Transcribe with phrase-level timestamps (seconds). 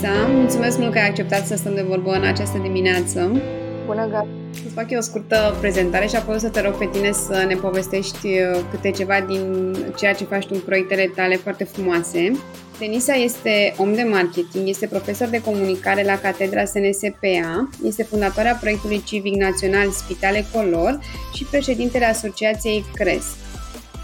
[0.00, 3.42] Denisa, mulțumesc mult că ai acceptat să stăm de vorbă în această dimineață.
[3.86, 4.28] Bună, Gabi!
[4.52, 7.44] Să fac eu o scurtă prezentare și apoi o să te rog pe tine să
[7.48, 12.32] ne povestești uh, câte ceva din ceea ce faci tu în proiectele tale foarte frumoase.
[12.78, 19.02] Denisa este om de marketing, este profesor de comunicare la Catedra SNSPA, este fondatoarea proiectului
[19.04, 20.98] civic național Spitale Color
[21.34, 23.36] și președintele Asociației CRESC.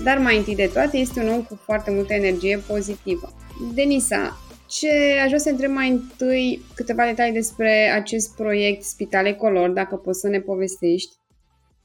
[0.04, 3.32] Dar mai întâi de toate este un om cu foarte multă energie pozitivă.
[3.74, 4.36] Denisa,
[4.78, 9.96] ce aș vrea să întreb mai întâi câteva detalii despre acest proiect Spitale Color, dacă
[9.96, 11.16] poți să ne povestești.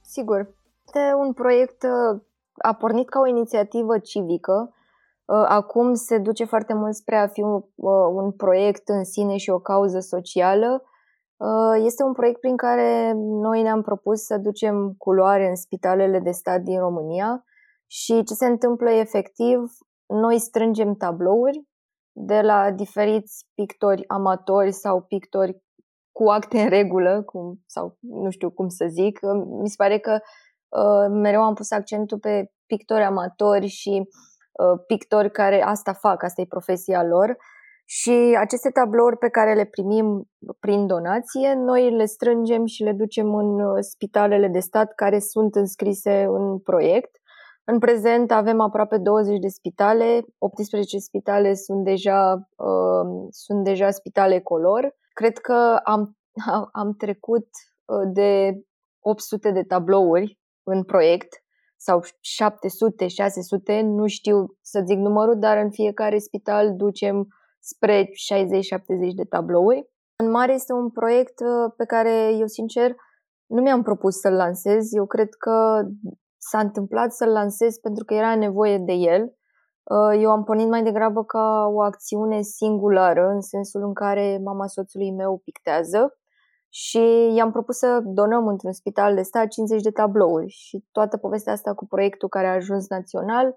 [0.01, 0.55] Sigur.
[0.85, 2.21] Este un proiect, uh,
[2.57, 4.73] a pornit ca o inițiativă civică,
[5.25, 9.37] uh, acum se duce foarte mult spre a fi un, uh, un proiect în sine
[9.37, 10.83] și o cauză socială.
[11.83, 16.61] Este un proiect prin care noi ne-am propus să ducem culoare în spitalele de stat
[16.61, 17.43] din România
[17.87, 19.71] și ce se întâmplă efectiv,
[20.07, 21.66] noi strângem tablouri
[22.19, 25.61] de la diferiți pictori amatori sau pictori
[26.11, 29.19] cu acte în regulă, cum, sau nu știu cum să zic.
[29.61, 30.19] Mi se pare că
[30.67, 36.41] uh, mereu am pus accentul pe pictori amatori și uh, pictori care asta fac, asta
[36.41, 37.37] e profesia lor.
[37.85, 43.35] Și aceste tablouri pe care le primim prin donație, noi le strângem și le ducem
[43.35, 47.16] în uh, spitalele de stat care sunt înscrise în proiect
[47.71, 54.39] în prezent avem aproape 20 de spitale, 18 spitale sunt deja, uh, sunt deja spitale
[54.39, 54.95] color.
[55.13, 56.17] Cred că am,
[56.81, 57.47] am trecut
[57.85, 58.61] uh, de
[58.99, 61.43] 800 de tablouri în proiect
[61.77, 67.27] sau 700, 600, nu știu să zic numărul, dar în fiecare spital ducem
[67.59, 68.09] spre 60-70
[69.15, 69.89] de tablouri.
[70.23, 72.95] În mare este un proiect uh, pe care eu sincer
[73.45, 74.93] nu mi-am propus să-l lansez.
[74.93, 75.83] Eu cred că
[76.37, 79.23] s-a întâmplat să-l lansez pentru că era nevoie de el.
[79.83, 84.67] Uh, eu am pornit mai degrabă ca o acțiune singulară, în sensul în care mama
[84.67, 86.17] soțului meu pictează
[86.69, 91.53] și i-am propus să donăm într-un spital de stat 50 de tablouri și toată povestea
[91.53, 93.55] asta cu proiectul care a ajuns național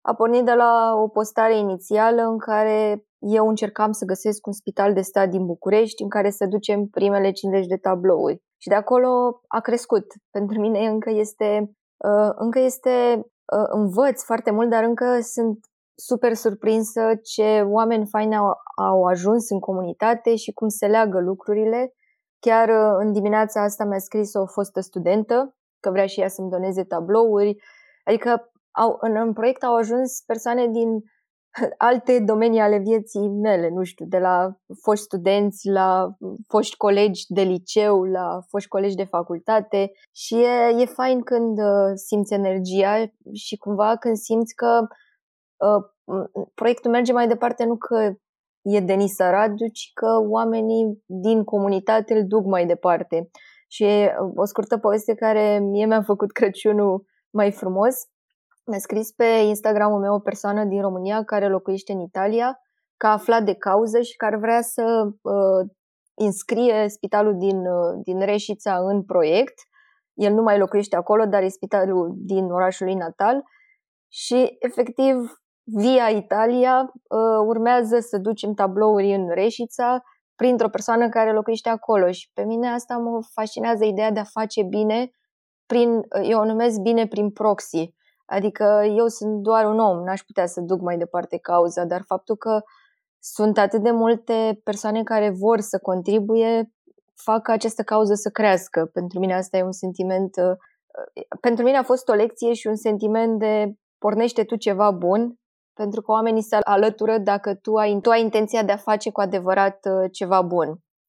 [0.00, 4.92] a pornit de la o postare inițială în care eu încercam să găsesc un spital
[4.92, 8.42] de stat din București în care să ducem primele 50 de tablouri.
[8.56, 10.04] Și de acolo a crescut.
[10.30, 11.76] Pentru mine încă este Uh,
[12.34, 13.14] încă este,
[13.56, 15.58] uh, învăț foarte mult, dar încă sunt
[15.94, 21.94] super surprinsă ce oameni faini au, au ajuns în comunitate și cum se leagă lucrurile.
[22.38, 26.50] Chiar uh, în dimineața asta mi-a scris o fostă studentă că vrea și ea să-mi
[26.50, 27.56] doneze tablouri.
[28.04, 31.02] Adică au, în, în proiect au ajuns persoane din
[31.90, 36.16] alte domenii ale vieții mele, nu știu, de la foști studenți, la
[36.46, 41.92] foști colegi de liceu, la foști colegi de facultate și e, e fain când uh,
[41.94, 44.86] simți energia și cumva când simți că
[45.56, 45.84] uh,
[46.54, 48.12] proiectul merge mai departe nu că
[48.62, 53.30] e Denis Radu, ci că oamenii din comunitate îl duc mai departe.
[53.68, 57.94] Și e o scurtă poveste care mie mi-a făcut Crăciunul mai frumos
[58.70, 62.60] mi-a scris pe Instagramul meu o persoană din România care locuiește în Italia,
[62.96, 65.70] că a aflat de cauză și care vrea să uh,
[66.14, 69.54] inscrie spitalul din, uh, din Reșița în proiect.
[70.14, 73.42] El nu mai locuiește acolo, dar e spitalul din orașul lui natal.
[74.08, 75.14] Și efectiv
[75.64, 80.02] via Italia uh, urmează să ducem tablouri în Reșița
[80.36, 82.10] printr-o persoană care locuiește acolo.
[82.10, 85.10] Și pe mine asta mă fascinează ideea de a face bine
[85.66, 87.94] prin, eu o numesc bine prin proxy,
[88.30, 92.36] Adică eu sunt doar un om, n-aș putea să duc mai departe cauza, dar faptul
[92.36, 92.60] că
[93.18, 96.72] sunt atât de multe persoane care vor să contribuie,
[97.14, 98.90] fac ca această cauză să crească.
[98.92, 102.76] Pentru mine asta e un sentiment, uh, pentru mine a fost o lecție și un
[102.76, 105.34] sentiment de pornește tu ceva bun,
[105.74, 109.20] pentru că oamenii se alătură dacă tu ai, tu ai intenția de a face cu
[109.20, 110.68] adevărat uh, ceva bun.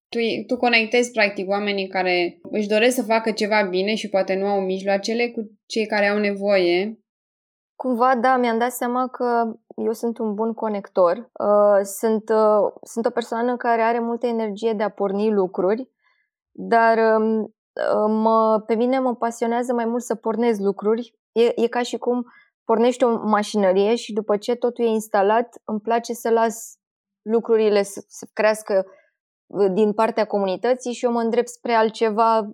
[0.09, 4.45] Tu, tu conectezi practic oamenii care își doresc să facă ceva bine și poate nu
[4.45, 7.00] au mijloacele cu cei care au nevoie
[7.81, 11.17] Cumva, da, mi-am dat seama că eu sunt un bun conector.
[11.17, 15.89] Uh, sunt, uh, sunt o persoană care are multă energie de a porni lucruri,
[16.51, 21.16] dar um, uh, mă, pe mine mă pasionează mai mult să pornez lucruri.
[21.31, 22.25] E, e ca și cum
[22.63, 26.77] pornești o mașinărie și după ce totul e instalat, îmi place să las
[27.22, 28.85] lucrurile să, să crească
[29.73, 32.49] din partea comunității și eu mă îndrept spre altceva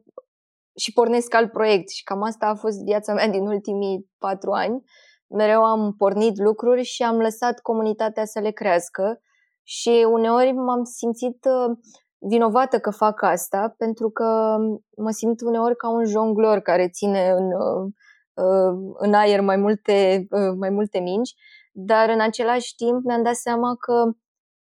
[0.76, 1.90] și pornesc alt proiect.
[1.90, 4.84] Și cam asta a fost viața mea din ultimii patru ani
[5.28, 9.22] mereu am pornit lucruri și am lăsat comunitatea să le crească
[9.64, 11.78] și uneori m-am simțit uh,
[12.18, 14.58] vinovată că fac asta pentru că
[14.98, 17.92] mă simt uneori ca un jonglor care ține în, uh,
[18.34, 20.28] uh, în aer mai multe,
[20.58, 21.36] mai multe mingi,
[21.72, 24.12] dar în același timp mi-am dat seama că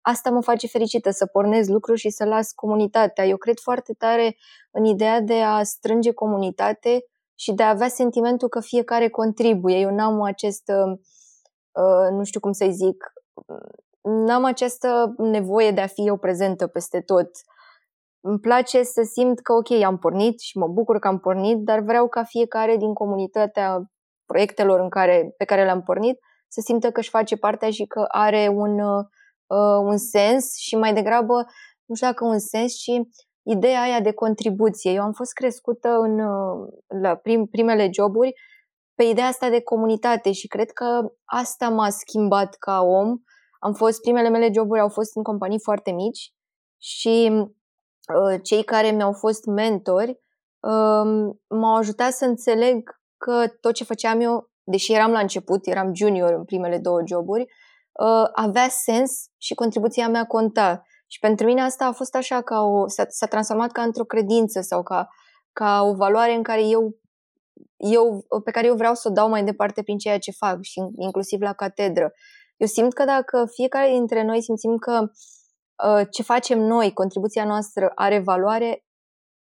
[0.01, 3.25] asta mă face fericită, să pornez lucruri și să las comunitatea.
[3.25, 4.37] Eu cred foarte tare
[4.71, 7.05] în ideea de a strânge comunitate
[7.39, 9.79] și de a avea sentimentul că fiecare contribuie.
[9.79, 10.99] Eu n-am acest, uh,
[11.73, 13.13] uh, nu știu cum să-i zic,
[14.03, 17.31] n-am această nevoie de a fi eu prezentă peste tot.
[18.21, 21.81] Îmi place să simt că, ok, am pornit și mă bucur că am pornit, dar
[21.81, 23.91] vreau ca fiecare din comunitatea
[24.27, 26.19] proiectelor în care, pe care le-am pornit
[26.49, 30.95] să simtă că își face partea și că are un, uh, un sens și mai
[30.95, 31.47] degrabă,
[31.85, 32.91] nu știu dacă un sens, ci
[33.51, 34.91] ideea aia de contribuție.
[34.93, 36.69] Eu am fost crescută în, uh,
[37.03, 38.33] la prim, primele joburi
[38.95, 43.17] pe ideea asta de comunitate și cred că asta m-a schimbat ca om.
[43.61, 46.33] Am fost, primele mele joburi au fost în companii foarte mici
[46.81, 50.11] și uh, cei care mi-au fost mentori
[50.61, 55.95] uh, m-au ajutat să înțeleg că tot ce făceam eu, deși eram la început, eram
[55.95, 60.83] junior în primele două joburi, uh, avea sens și contribuția mea conta.
[61.11, 64.61] Și pentru mine asta a fost așa ca o, s-a, s-a transformat ca într-o credință
[64.61, 65.09] sau ca,
[65.53, 66.97] ca o valoare în care eu,
[67.77, 70.81] eu, pe care eu vreau să o dau mai departe prin ceea ce fac și
[70.97, 72.13] inclusiv la catedră.
[72.57, 75.11] Eu simt că dacă fiecare dintre noi simțim că
[75.85, 78.85] uh, ce facem noi, contribuția noastră are valoare,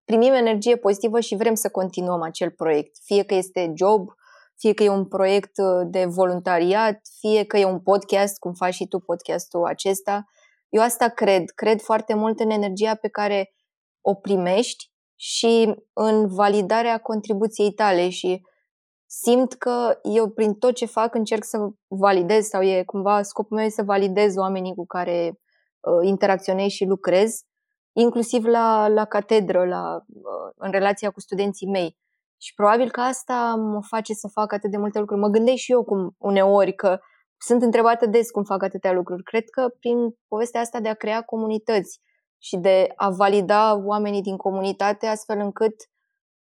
[0.05, 2.97] primim energie pozitivă și vrem să continuăm acel proiect.
[3.05, 4.09] Fie că este job,
[4.57, 8.75] fie că e un proiect uh, de voluntariat, fie că e un podcast, cum faci
[8.75, 10.25] și tu podcastul acesta.
[10.71, 11.51] Eu asta cred.
[11.51, 13.53] Cred foarte mult în energia pe care
[14.01, 18.43] o primești și în validarea contribuției tale și
[19.07, 21.59] simt că eu prin tot ce fac încerc să
[21.89, 25.33] validez sau e cumva scopul meu e să validez oamenii cu care
[25.81, 27.41] uh, interacționez și lucrez,
[27.93, 31.97] inclusiv la, la catedră, la, uh, în relația cu studenții mei.
[32.37, 35.21] Și probabil că asta mă face să fac atât de multe lucruri.
[35.21, 36.99] Mă gândesc și eu cum uneori că
[37.43, 39.23] sunt întrebată des cum fac atâtea lucruri.
[39.23, 39.97] Cred că prin
[40.29, 42.01] povestea asta de a crea comunități
[42.39, 45.75] și de a valida oamenii din comunitate astfel încât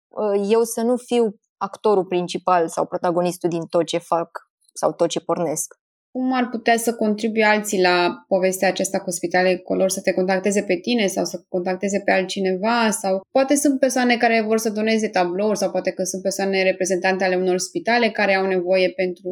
[0.07, 4.30] uh, eu să nu fiu actorul principal sau protagonistul din tot ce fac
[4.74, 5.81] sau tot ce pornesc.
[6.12, 10.62] Cum ar putea să contribuie alții la povestea aceasta cu spitale color, să te contacteze
[10.62, 12.90] pe tine sau să contacteze pe altcineva?
[12.90, 17.24] Sau poate sunt persoane care vor să doneze tablouri sau poate că sunt persoane reprezentante
[17.24, 19.30] ale unor spitale care au nevoie pentru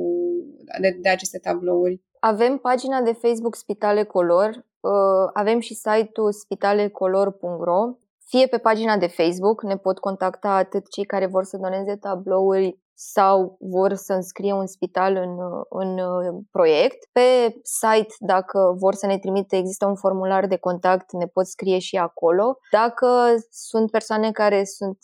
[0.82, 2.02] de, de aceste tablouri.
[2.20, 4.50] Avem pagina de Facebook Spitale Color,
[4.80, 7.98] uh, avem și site-ul spitalecolor.ro
[8.30, 12.80] fie pe pagina de Facebook ne pot contacta atât cei care vor să doneze tablouri
[13.02, 15.38] sau vor să înscrie un spital în,
[15.70, 17.10] în proiect.
[17.12, 21.80] Pe site, dacă vor să ne trimite, există un formular de contact, ne pot scrie
[21.80, 22.58] și acolo.
[22.72, 23.08] Dacă
[23.50, 24.98] sunt persoane care sunt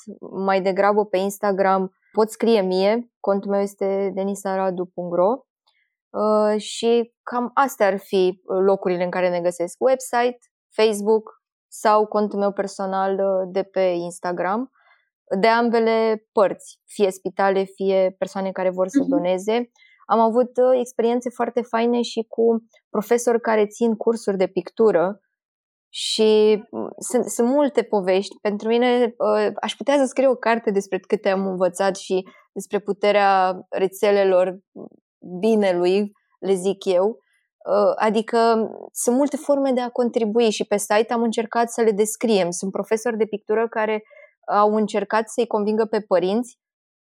[0.45, 3.11] mai degrabă pe Instagram, pot scrie mie.
[3.19, 5.45] Contul meu este denisaradu.ro
[6.09, 9.75] uh, și cam astea ar fi locurile în care ne găsesc.
[9.79, 10.39] Website,
[10.69, 14.71] Facebook sau contul meu personal uh, de pe Instagram
[15.39, 19.09] de ambele părți, fie spitale, fie persoane care vor să mhm.
[19.09, 19.71] doneze.
[20.05, 25.19] Am avut uh, experiențe foarte faine și cu profesori care țin cursuri de pictură
[25.89, 28.35] și mm, sunt, sunt multe povești.
[28.41, 32.79] Pentru mine uh, aș putea să scriu o carte despre câte am învățat și despre
[32.79, 34.59] puterea rețelelor
[35.39, 37.07] binelui, le zic eu.
[37.07, 38.37] Uh, adică
[38.91, 42.49] sunt multe forme de a contribui și pe site am încercat să le descriem.
[42.49, 44.03] Sunt profesori de pictură care
[44.47, 46.59] au încercat să-i convingă pe părinți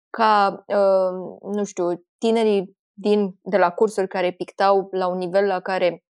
[0.09, 5.59] ca, uh, nu știu, tinerii din, de la cursuri care pictau la un nivel la
[5.59, 6.03] care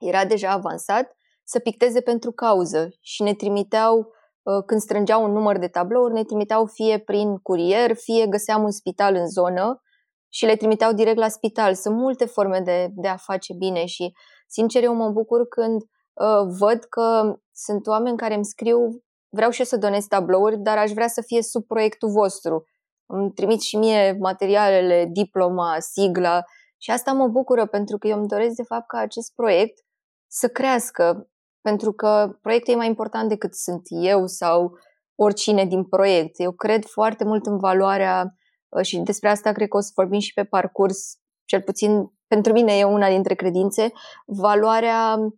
[0.00, 5.58] era deja avansat, să picteze pentru cauză și ne trimiteau, uh, când strângeau un număr
[5.58, 9.82] de tablouri, ne trimiteau fie prin curier, fie găseam un spital în zonă
[10.28, 11.74] și le trimiteau direct la spital.
[11.74, 14.12] Sunt multe forme de, de a face bine și,
[14.46, 19.03] sincer, eu mă bucur când uh, văd că sunt oameni care îmi scriu
[19.34, 22.64] vreau și eu să donez tablouri, dar aș vrea să fie sub proiectul vostru.
[23.06, 26.42] Îmi trimit și mie materialele, diploma, sigla
[26.78, 29.78] și asta mă bucură pentru că eu îmi doresc de fapt ca acest proiect
[30.26, 34.78] să crească, pentru că proiectul e mai important decât sunt eu sau
[35.14, 36.40] oricine din proiect.
[36.40, 38.34] Eu cred foarte mult în valoarea
[38.68, 42.52] uh, și despre asta cred că o să vorbim și pe parcurs, cel puțin pentru
[42.52, 43.92] mine e una dintre credințe,
[44.26, 45.32] valoarea Uh,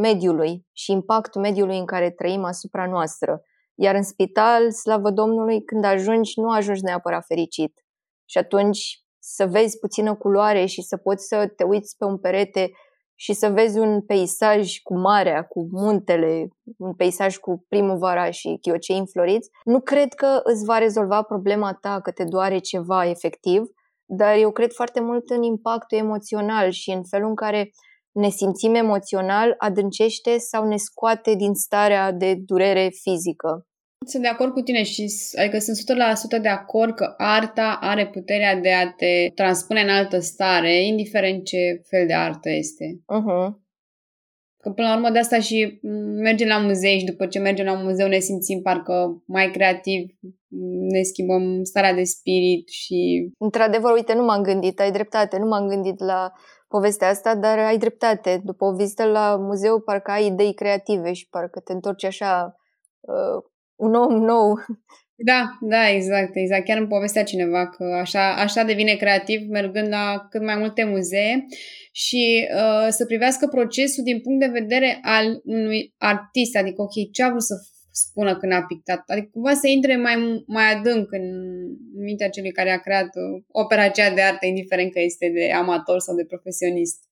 [0.00, 3.42] mediului și impactul mediului în care trăim asupra noastră.
[3.74, 7.72] Iar în spital, slavă Domnului, când ajungi, nu ajungi neapărat fericit.
[8.24, 12.70] Și atunci să vezi puțină culoare și să poți să te uiți pe un perete
[13.14, 18.98] și să vezi un peisaj cu marea, cu muntele, un peisaj cu primăvara și chiocei
[18.98, 23.62] înfloriți, nu cred că îți va rezolva problema ta că te doare ceva efectiv,
[24.04, 27.70] dar eu cred foarte mult în impactul emoțional și în felul în care
[28.12, 33.64] ne simțim emoțional, adâncește sau ne scoate din starea de durere fizică.
[34.06, 35.76] Sunt de acord cu tine și adică sunt
[36.38, 41.44] 100% de acord că arta are puterea de a te transpune în altă stare, indiferent
[41.44, 42.84] ce fel de artă este.
[42.84, 43.68] Uh-huh.
[44.62, 45.78] Că până la urmă de asta și
[46.22, 50.10] mergem la muzei și după ce mergem la un muzeu ne simțim parcă mai creativ,
[50.92, 53.28] ne schimbăm starea de spirit și...
[53.38, 56.32] Într-adevăr, uite, nu m-am gândit, ai dreptate, nu m-am gândit la
[56.74, 58.40] povestea asta, dar ai dreptate.
[58.44, 62.56] După o vizită la muzeu, parcă ai idei creative și parcă te întorci așa
[63.00, 63.42] uh,
[63.76, 64.54] un om nou.
[65.22, 66.64] Da, da, exact, exact.
[66.64, 71.46] Chiar îmi povestea cineva că așa, așa devine creativ mergând la cât mai multe muzee
[71.92, 77.22] și uh, să privească procesul din punct de vedere al unui artist, adică, ok, ce
[77.22, 77.54] a vrut să
[77.90, 81.26] spună când a pictat, adică cumva să intre mai, mai adânc în
[81.94, 85.98] mintea celui care a creat uh, opera aceea de artă, indiferent că este de amator
[85.98, 87.04] sau de profesionist.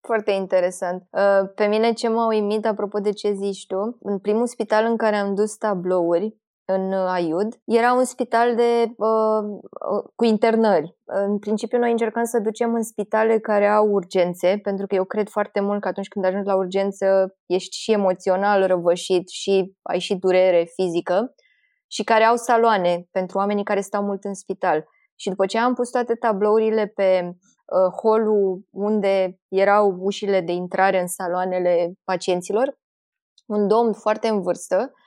[0.00, 1.02] Foarte interesant.
[1.10, 4.96] Uh, pe mine ce m-a uimit, apropo de ce zici tu, în primul spital în
[4.96, 6.36] care am dus tablouri,
[6.72, 9.42] în Aiud, era un spital de, uh,
[9.92, 10.96] uh, cu internări.
[11.04, 15.28] În principiu, noi încercăm să ducem în spitale care au urgențe, pentru că eu cred
[15.28, 20.14] foarte mult că atunci când ajungi la urgență ești și emoțional răvășit și ai și
[20.14, 21.34] durere fizică
[21.86, 24.84] și care au saloane pentru oamenii care stau mult în spital.
[25.16, 31.00] Și după ce am pus toate tablourile pe uh, holul unde erau ușile de intrare
[31.00, 32.78] în saloanele pacienților,
[33.46, 34.99] un domn foarte în vârstă uh,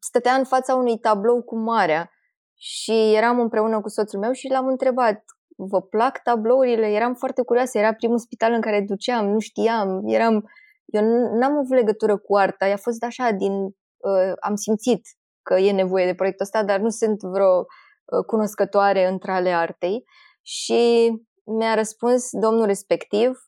[0.00, 2.10] stătea în fața unui tablou cu marea
[2.54, 5.24] și eram împreună cu soțul meu și l-am întrebat
[5.58, 6.86] vă plac tablourile?
[6.86, 10.50] Eram foarte curioasă, era primul spital în care duceam, nu știam, eram...
[10.84, 11.02] Eu
[11.38, 13.52] n-am avut legătură cu arta, a fost așa din...
[13.96, 15.02] Uh, am simțit
[15.42, 20.04] că e nevoie de proiectul ăsta, dar nu sunt vreo uh, cunoscătoare între ale artei
[20.42, 21.12] și
[21.44, 23.38] mi-a răspuns domnul respectiv,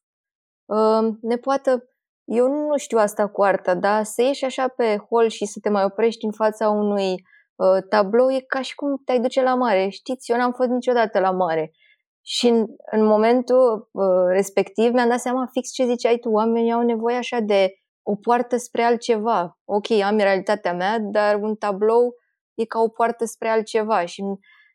[0.64, 1.89] uh, ne poate,
[2.24, 5.68] eu nu știu asta cu arta, dar să ieși așa pe hol și să te
[5.68, 7.14] mai oprești în fața unui
[7.56, 9.88] uh, tablou e ca și cum te-ai duce la mare.
[9.88, 11.70] Știți, eu n-am fost niciodată la mare.
[12.22, 16.82] Și în, în momentul uh, respectiv mi-am dat seama fix ce ziceai tu, oamenii au
[16.82, 19.58] nevoie așa de o poartă spre altceva.
[19.64, 22.14] Ok, am realitatea mea, dar un tablou
[22.54, 24.22] e ca o poartă spre altceva și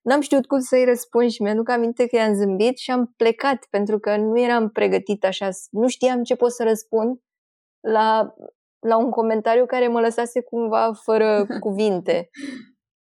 [0.08, 4.00] N-am știut cum să-i răspund și mi-aduc aminte că i-am zâmbit și am plecat pentru
[4.00, 7.20] că nu eram pregătit așa, nu știam ce pot să răspund
[7.92, 8.34] la,
[8.80, 12.30] la un comentariu care mă lăsase cumva fără cuvinte.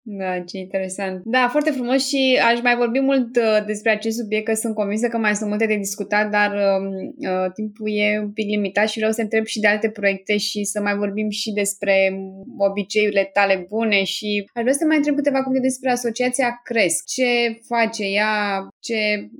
[0.08, 1.22] Da, ce interesant.
[1.24, 5.08] Da, foarte frumos și aș mai vorbi mult uh, despre acest subiect, că sunt convinsă
[5.08, 6.86] că mai sunt multe de discutat, dar uh,
[7.29, 10.63] uh, timpul e un pic limitat și vreau să întreb și de alte proiecte și
[10.63, 11.96] să mai vorbim și despre
[12.58, 17.05] obiceiurile tale bune și aș vrea să mai întreb câteva cuvinte despre asociația Cresc.
[17.05, 18.67] Ce face ea?
[18.79, 18.96] Ce,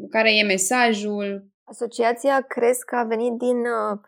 [0.10, 1.50] care e mesajul?
[1.64, 3.58] Asociația Cresc a venit din...
[3.58, 4.00] Uh...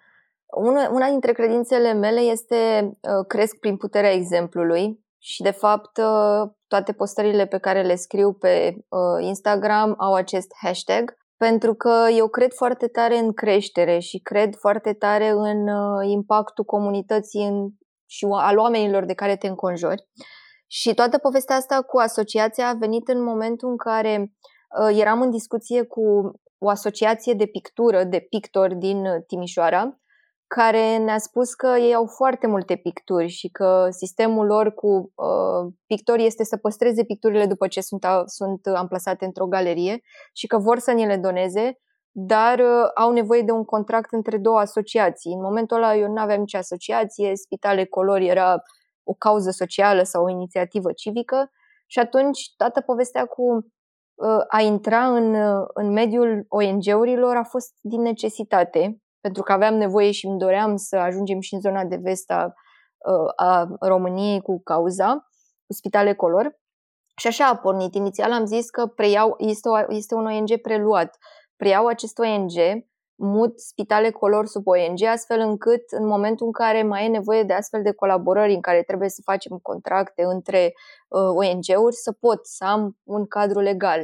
[0.56, 6.50] Una, una dintre credințele mele este uh, cresc prin puterea exemplului și de fapt uh,
[6.68, 12.28] toate postările pe care le scriu pe uh, Instagram au acest hashtag pentru că eu
[12.28, 17.70] cred foarte tare în creștere și cred foarte tare în uh, impactul comunității în,
[18.06, 20.08] și al oamenilor de care te înconjori.
[20.68, 24.34] Și toată povestea asta cu asociația a venit în momentul în care
[24.94, 26.02] eram în discuție cu
[26.58, 30.00] o asociație de pictură, de pictori din Timișoara,
[30.48, 35.74] care ne-a spus că ei au foarte multe picturi și că sistemul lor cu uh,
[35.86, 40.02] pictori este să păstreze picturile după ce sunt, sunt amplasate într-o galerie
[40.34, 41.80] și că vor să ni le doneze,
[42.12, 45.34] dar uh, au nevoie de un contract între două asociații.
[45.34, 48.62] În momentul ăla eu nu aveam nicio asociație, Spitale Colori era
[49.04, 51.52] o cauză socială sau o inițiativă civică
[51.88, 53.44] și atunci toată povestea cu
[54.16, 59.76] uh, a intra în, uh, în mediul ONG-urilor a fost din necesitate pentru că aveam
[59.76, 62.54] nevoie și îmi doream să ajungem și în zona de vest a,
[63.36, 65.28] a României cu cauza,
[65.66, 66.60] cu Spitale Color.
[67.16, 67.96] Și așa a pornit.
[67.96, 71.18] Inițial am zis că preiau, este, o, este un ONG preluat.
[71.56, 72.52] Preiau acest ONG,
[73.16, 77.54] mut Spitale Color sub ONG, astfel încât în momentul în care mai e nevoie de
[77.54, 80.74] astfel de colaborări în care trebuie să facem contracte între
[81.08, 84.00] uh, ONG-uri, să pot să am un cadru legal.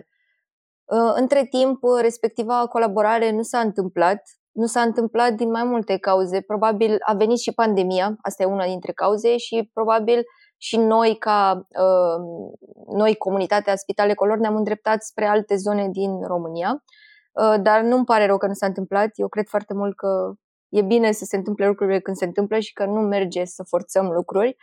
[0.86, 4.22] Uh, între timp, respectiva colaborare nu s-a întâmplat,
[4.53, 6.41] nu s-a întâmplat din mai multe cauze.
[6.41, 10.24] Probabil a venit și pandemia, asta e una dintre cauze, și probabil
[10.57, 12.24] și noi, ca uh,
[12.98, 16.83] noi, comunitatea Spitale Color, ne-am îndreptat spre alte zone din România.
[17.31, 19.10] Uh, dar nu-mi pare rău că nu s-a întâmplat.
[19.15, 20.33] Eu cred foarte mult că
[20.69, 24.12] e bine să se întâmple lucrurile când se întâmplă și că nu merge să forțăm
[24.12, 24.55] lucruri.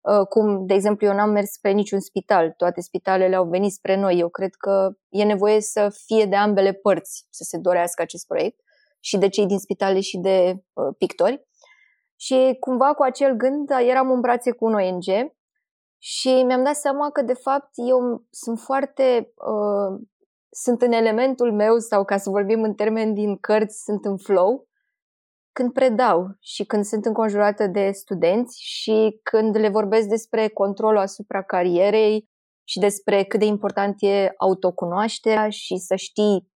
[0.00, 2.54] Uh, cum, de exemplu, eu n-am mers pe niciun spital.
[2.56, 4.18] Toate spitalele au venit spre noi.
[4.18, 8.60] Eu cred că e nevoie să fie de ambele părți să se dorească acest proiect
[9.06, 11.46] și de cei din spitale și de uh, pictori.
[12.16, 15.04] Și cumva cu acel gând eram în brațe cu un ONG
[15.98, 20.06] și mi-am dat seama că de fapt eu sunt foarte uh,
[20.50, 24.68] sunt în elementul meu sau ca să vorbim în termeni din cărți, sunt în flow
[25.52, 31.42] când predau și când sunt înconjurată de studenți și când le vorbesc despre controlul asupra
[31.42, 32.28] carierei
[32.64, 36.50] și despre cât de important e autocunoașterea și să știi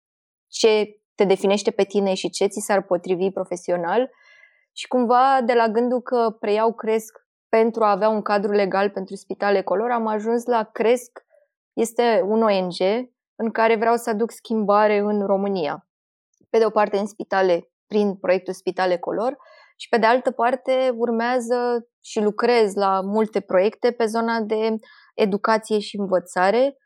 [0.48, 4.10] ce te definește pe tine și ce ți s-ar potrivi profesional
[4.72, 9.14] și cumva de la gândul că preiau Cresc pentru a avea un cadru legal pentru
[9.14, 11.18] spitale color, am ajuns la Cresc,
[11.72, 15.88] este un ONG în care vreau să aduc schimbare în România.
[16.50, 19.36] Pe de o parte în spitale prin proiectul Spitale Color
[19.76, 24.74] și pe de altă parte urmează și lucrez la multe proiecte pe zona de
[25.14, 26.76] educație și învățare.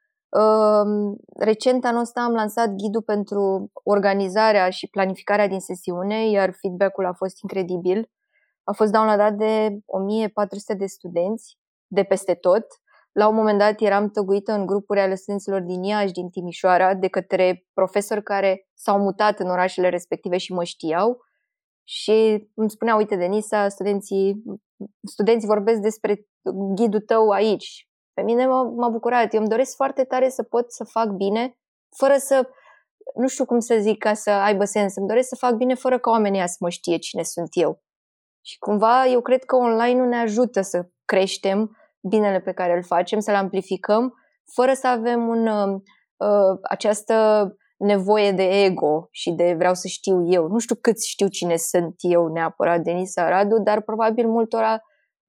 [1.37, 7.12] Recent anul ăsta am lansat ghidul pentru organizarea și planificarea din sesiune, iar feedback-ul a
[7.12, 8.11] fost incredibil.
[8.65, 12.67] A fost downloadat de 1400 de studenți de peste tot
[13.12, 17.09] la un moment dat eram tăguită în grupuri ale studenților din Iași, din Timișoara, de
[17.09, 21.21] către profesori care s-au mutat în orașele respective și mă știau
[21.85, 24.43] și îmi spunea, uite, Denisa, studenții,
[25.03, 26.27] studenții vorbesc despre
[26.75, 27.89] ghidul tău aici.
[28.14, 29.35] Pe mine m-a, m-a bucurat.
[29.35, 31.59] Eu îmi doresc foarte tare să pot să fac bine,
[31.97, 32.49] fără să,
[33.14, 35.99] nu știu cum să zic ca să aibă sens, îmi doresc să fac bine fără
[35.99, 37.83] ca oamenii să mă știe cine sunt eu.
[38.45, 43.21] Și cumva eu cred că online-ul ne ajută să creștem, binele pe care îl facem,
[43.21, 44.14] să-l amplificăm,
[44.54, 45.81] fără să avem un, uh,
[46.16, 50.49] uh, această nevoie de ego și de vreau să știu eu.
[50.49, 54.83] Nu știu cât știu cine sunt eu neapărat, Denisa Radu, dar probabil multora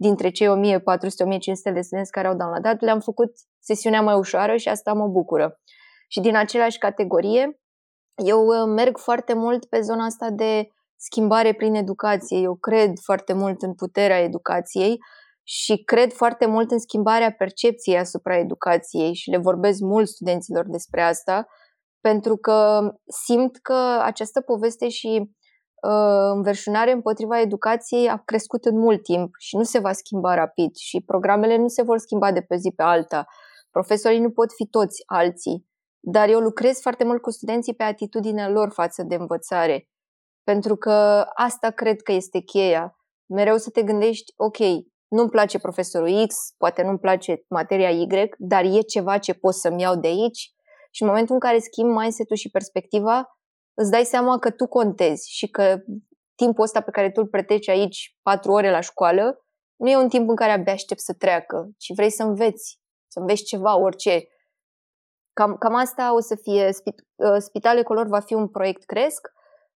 [0.04, 4.94] dintre cei 1400-1500 de studenți care au downloadat le-am făcut sesiunea mai ușoară și asta
[4.94, 5.62] mă bucură.
[6.08, 7.60] Și din același categorie,
[8.16, 12.38] eu uh, merg foarte mult pe zona asta de schimbare prin educație.
[12.38, 14.98] Eu cred foarte mult în puterea educației
[15.44, 21.02] și cred foarte mult în schimbarea percepției asupra educației și le vorbesc mult studenților despre
[21.02, 21.48] asta,
[22.00, 22.90] pentru că
[23.26, 25.43] simt că această poveste și uh,
[26.34, 31.02] înverșunare împotriva educației a crescut în mult timp și nu se va schimba rapid și
[31.06, 33.26] programele nu se vor schimba de pe zi pe alta.
[33.72, 35.68] Profesorii nu pot fi toți alții,
[36.00, 39.90] dar eu lucrez foarte mult cu studenții pe atitudinea lor față de învățare,
[40.44, 42.96] pentru că asta cred că este cheia.
[43.26, 44.58] Mereu să te gândești, ok,
[45.08, 49.82] nu-mi place profesorul X, poate nu-mi place materia Y, dar e ceva ce pot să-mi
[49.82, 50.52] iau de aici
[50.92, 53.38] și în momentul în care schimbi mindset-ul și perspectiva,
[53.74, 55.78] îți dai seama că tu contezi și că
[56.36, 60.10] timpul ăsta pe care tu îl pretreci aici, patru ore la școală, nu e un
[60.10, 64.28] timp în care abia aștept să treacă, ci vrei să înveți, să înveți ceva, orice.
[65.34, 66.70] Cam, cam asta o să fie.
[67.16, 69.32] Uh, Spitale Color va fi un proiect cresc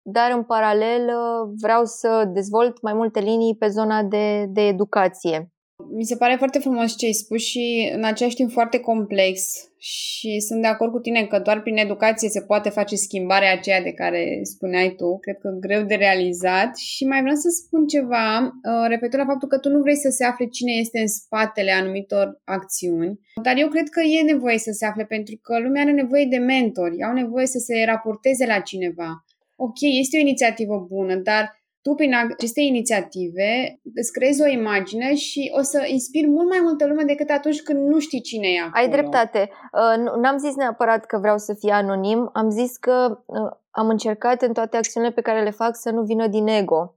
[0.10, 5.52] dar în paralel uh, vreau să dezvolt mai multe linii pe zona de, de educație.
[5.86, 9.42] Mi se pare foarte frumos ce ai spus și în același timp foarte complex.
[9.78, 13.82] Și sunt de acord cu tine că doar prin educație se poate face schimbarea aceea
[13.82, 16.78] de care spuneai tu, cred că greu de realizat.
[16.78, 20.10] Și mai vreau să spun ceva uh, referitor la faptul că tu nu vrei să
[20.10, 24.72] se afle cine este în spatele anumitor acțiuni, dar eu cred că e nevoie să
[24.72, 28.60] se afle pentru că lumea are nevoie de mentori, au nevoie să se raporteze la
[28.60, 29.26] cineva.
[29.56, 31.57] Ok, este o inițiativă bună, dar
[31.88, 36.88] tu prin aceste inițiative îți creezi o imagine și o să inspiri mult mai multă
[36.88, 38.84] lume decât atunci când nu știi cine e acolo.
[38.84, 39.50] Ai dreptate.
[39.50, 44.42] Uh, n-am zis neapărat că vreau să fie anonim, am zis că uh, am încercat
[44.42, 46.96] în toate acțiunile pe care le fac să nu vină din ego.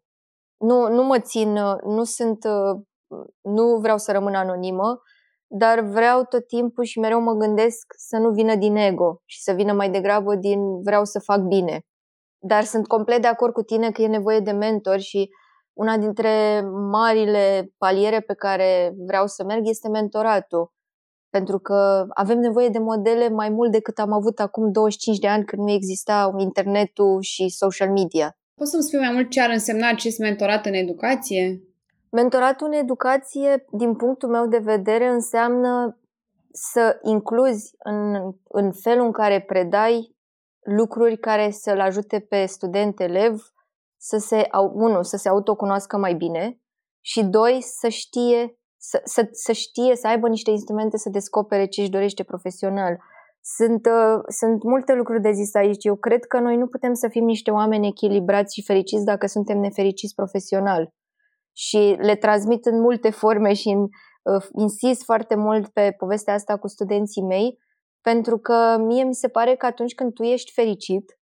[0.58, 2.38] Nu, nu mă țin, uh, nu sunt,
[3.40, 5.00] nu vreau să rămân anonimă,
[5.46, 9.52] dar vreau tot timpul și mereu mă gândesc să nu vină din ego și să
[9.52, 11.80] vină mai degrabă din vreau să fac bine.
[12.42, 15.30] Dar sunt complet de acord cu tine că e nevoie de mentor și
[15.72, 20.72] una dintre marile paliere pe care vreau să merg este mentoratul.
[21.30, 25.44] Pentru că avem nevoie de modele mai mult decât am avut acum 25 de ani
[25.44, 28.36] când nu exista internetul și social media.
[28.54, 31.62] Poți să-mi spui mai mult ce ar însemna acest mentorat în educație?
[32.10, 35.98] Mentoratul în educație, din punctul meu de vedere, înseamnă
[36.52, 38.14] să incluzi în,
[38.48, 40.16] în felul în care predai
[40.60, 43.52] lucruri care să-l ajute pe student-elev
[43.96, 46.60] să se, unu, să se autocunoască mai bine
[47.00, 51.80] și doi, să știe să, să, să știe, să aibă niște instrumente să descopere ce
[51.80, 52.98] își dorește profesional.
[53.42, 55.84] Sunt, uh, sunt multe lucruri de zis aici.
[55.84, 59.58] Eu cred că noi nu putem să fim niște oameni echilibrați și fericiți dacă suntem
[59.58, 60.92] nefericiți profesional.
[61.56, 66.58] Și le transmit în multe forme și în, uh, insist foarte mult pe povestea asta
[66.58, 67.58] cu studenții mei,
[68.02, 71.18] pentru că mie mi se pare că atunci când tu ești fericit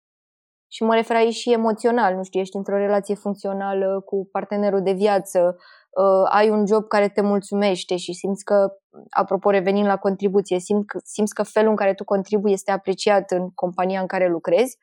[0.68, 4.92] Și mă refer aici și emoțional, nu știu, ești într-o relație funcțională cu partenerul de
[4.92, 5.58] viață,
[5.90, 8.72] uh, ai un job care te mulțumește și simți că,
[9.10, 13.32] apropo, revenind la contribuție, simți că, simți că felul în care tu contribui este apreciat
[13.32, 14.78] în compania în care lucrezi,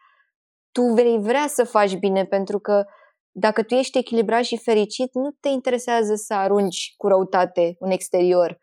[0.72, 2.84] tu vei vrea să faci bine pentru că
[3.30, 8.58] dacă tu ești echilibrat și fericit, nu te interesează să arunci cu răutate în exterior.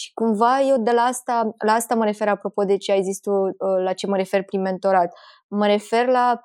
[0.00, 3.20] Și cumva eu de la asta, la asta mă refer apropo de ce ai zis
[3.20, 3.52] tu, uh,
[3.84, 5.12] la ce mă refer prin mentorat.
[5.48, 6.40] Mă refer la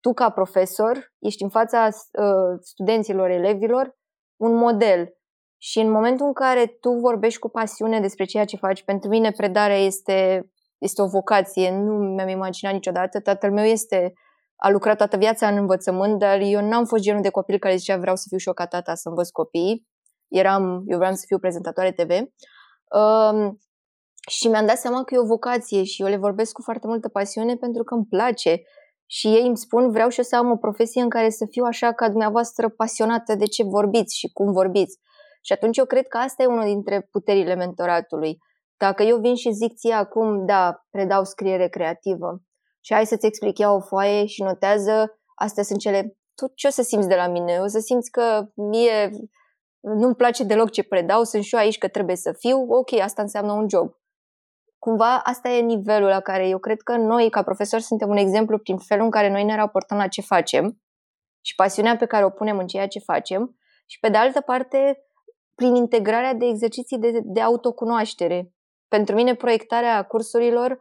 [0.00, 3.96] tu ca profesor, ești în fața uh, studenților, elevilor,
[4.36, 5.14] un model.
[5.58, 9.30] Și în momentul în care tu vorbești cu pasiune despre ceea ce faci, pentru mine
[9.30, 13.20] predarea este, este o vocație, nu mi-am imaginat niciodată.
[13.20, 14.12] Tatăl meu este,
[14.56, 17.96] a lucrat toată viața în învățământ, dar eu n-am fost genul de copil care zicea
[17.96, 19.90] vreau să fiu și eu ca tata să învăț copiii.
[20.32, 22.10] Eram, eu vreau să fiu prezentatoare TV.
[22.10, 23.60] Um,
[24.28, 27.08] și mi-am dat seama că e o vocație și eu le vorbesc cu foarte multă
[27.08, 28.62] pasiune pentru că îmi place
[29.06, 31.64] și ei îmi spun vreau și eu să am o profesie în care să fiu
[31.64, 34.98] așa ca dumneavoastră pasionată de ce vorbiți și cum vorbiți.
[35.42, 38.38] Și atunci eu cred că asta e unul dintre puterile mentoratului.
[38.76, 42.42] Dacă eu vin și zic ție acum, da, predau scriere creativă
[42.80, 46.70] și hai să-ți explic eu o foaie și notează, astea sunt cele, tu ce o
[46.70, 47.58] să simți de la mine?
[47.58, 49.10] O să simți că mie
[49.82, 53.22] nu-mi place deloc ce predau, sunt și eu aici că trebuie să fiu, ok, asta
[53.22, 53.94] înseamnă un job
[54.84, 58.58] cumva asta e nivelul la care eu cred că noi, ca profesori, suntem un exemplu
[58.58, 60.80] prin felul în care noi ne raportăm la ce facem
[61.40, 65.02] și pasiunea pe care o punem în ceea ce facem și, pe de altă parte,
[65.54, 68.52] prin integrarea de exerciții de, de autocunoaștere.
[68.88, 70.78] Pentru mine, proiectarea cursurilor,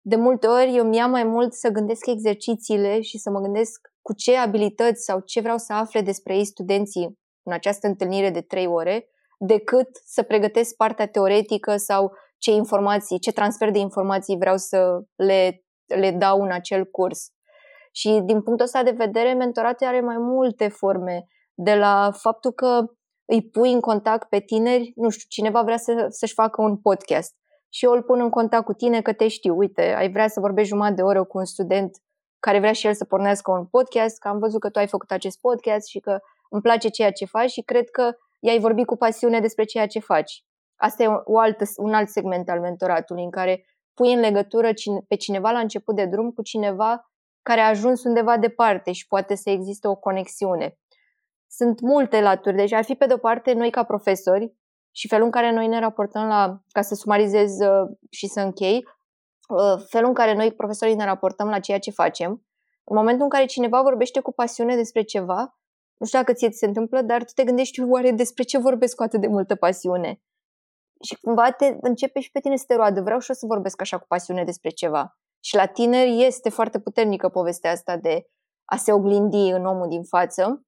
[0.00, 4.14] de multe ori, eu mi-am mai mult să gândesc exercițiile și să mă gândesc cu
[4.14, 7.18] ce abilități sau ce vreau să afle despre ei studenții
[7.50, 9.08] în această întâlnire de trei ore,
[9.38, 15.64] decât să pregătesc partea teoretică sau ce informații, ce transfer de informații vreau să le,
[15.86, 17.28] le dau în acel curs.
[17.92, 22.84] Și din punctul ăsta de vedere, mentoratul are mai multe forme, de la faptul că
[23.24, 27.34] îi pui în contact pe tineri, nu știu, cineva vrea să, să-și facă un podcast
[27.72, 30.40] și eu îl pun în contact cu tine că te știu, uite, ai vrea să
[30.40, 31.96] vorbești jumătate de oră cu un student
[32.38, 35.10] care vrea și el să pornească un podcast, că am văzut că tu ai făcut
[35.10, 36.18] acest podcast și că
[36.50, 39.98] îmi place ceea ce faci și cred că i-ai vorbit cu pasiune despre ceea ce
[39.98, 40.44] faci.
[40.76, 44.70] Asta e o altă, un alt segment al mentoratului în care pui în legătură
[45.08, 47.10] pe cineva la început de drum cu cineva
[47.42, 50.78] care a ajuns undeva departe și poate să existe o conexiune.
[51.46, 54.54] Sunt multe laturi, deci ar fi pe de-o parte noi ca profesori
[54.90, 58.84] și felul în care noi ne raportăm la, ca să sumarizez uh, și să închei,
[59.48, 62.30] uh, felul în care noi profesorii ne raportăm la ceea ce facem.
[62.84, 65.59] În momentul în care cineva vorbește cu pasiune despre ceva,
[66.00, 68.96] nu știu dacă ție ți se întâmplă, dar tu te gândești oare despre ce vorbesc
[68.96, 70.20] cu atât de multă pasiune
[71.04, 73.00] și cumva te începe și pe tine să te roadă.
[73.00, 75.18] Vreau și eu să vorbesc așa cu pasiune despre ceva.
[75.40, 78.26] Și la tineri este foarte puternică povestea asta de
[78.64, 80.64] a se oglindi în omul din față.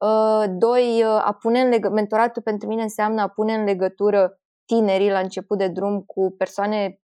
[0.00, 4.40] Uh, doi, uh, a pune în leg- mentoratul pentru mine înseamnă a pune în legătură
[4.64, 7.00] tinerii la început de drum cu persoane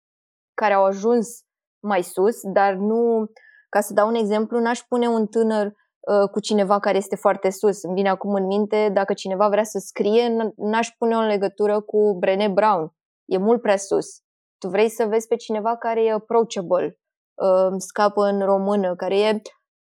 [0.55, 1.29] care au ajuns
[1.81, 3.27] mai sus, dar nu,
[3.69, 5.84] ca să dau un exemplu, n-aș pune un tânăr Uh,
[6.31, 7.83] cu cineva care este foarte sus.
[7.83, 12.17] Îmi vine acum în minte, dacă cineva vrea să scrie, n-aș pune o legătură cu
[12.19, 12.95] Brené Brown.
[13.25, 14.07] E mult prea sus.
[14.59, 16.99] Tu vrei să vezi pe cineva care e approachable,
[17.35, 19.41] uh, scapă în română, care e,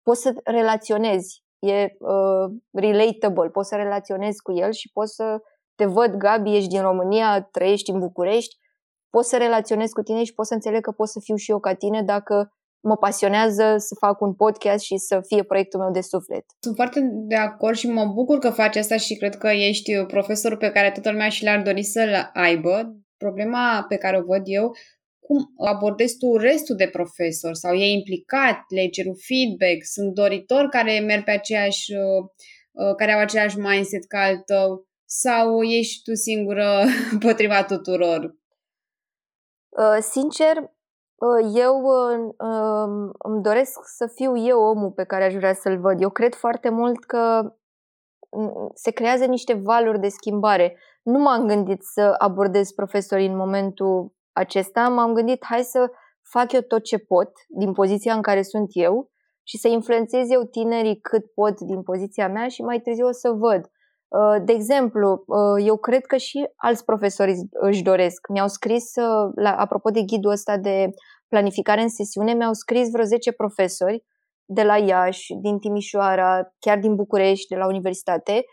[0.01, 5.37] poți să relaționezi, e uh, relatable, poți să relaționezi cu el și poți să
[5.75, 8.55] te văd, Gabi, ești din România, trăiești în București,
[9.09, 11.59] poți să relaționezi cu tine și poți să înțeleg că pot să fiu și eu
[11.59, 12.53] ca tine dacă
[12.87, 16.45] mă pasionează să fac un podcast și să fie proiectul meu de suflet.
[16.59, 20.57] Sunt foarte de acord și mă bucur că faci asta și cred că ești profesorul
[20.57, 22.95] pe care toată lumea și l-ar dori să-l aibă.
[23.17, 24.71] Problema pe care o văd eu,
[25.19, 30.99] cum abordezi tu restul de profesori sau e implicat, le ceru feedback, sunt doritori care
[30.99, 36.83] merg pe aceeași, uh, care au același mindset ca al tău sau ești tu singură
[37.25, 38.35] potriva tuturor?
[39.69, 40.74] Uh, sincer, Ă,
[41.53, 41.81] eu
[43.17, 46.01] îmi doresc să fiu eu omul pe care aș vrea să-l văd.
[46.01, 47.53] Eu cred foarte mult că
[48.73, 50.77] se creează niște valuri de schimbare.
[51.03, 55.91] Nu m-am gândit să abordez profesorii în momentul acesta, m-am gândit hai să
[56.31, 59.11] fac eu tot ce pot din poziția în care sunt eu
[59.43, 63.29] și să influențez eu tinerii cât pot din poziția mea și mai târziu o să
[63.29, 63.69] văd.
[64.19, 68.27] Ă, de exemplu, ă, eu cred că și alți profesori își doresc.
[68.27, 68.95] Mi-au scris,
[69.35, 70.89] la, apropo de ghidul ăsta de
[71.27, 74.03] planificare în sesiune, mi-au scris vreo 10 profesori
[74.45, 78.45] de la Iași, din Timișoara, chiar din București, de la universitate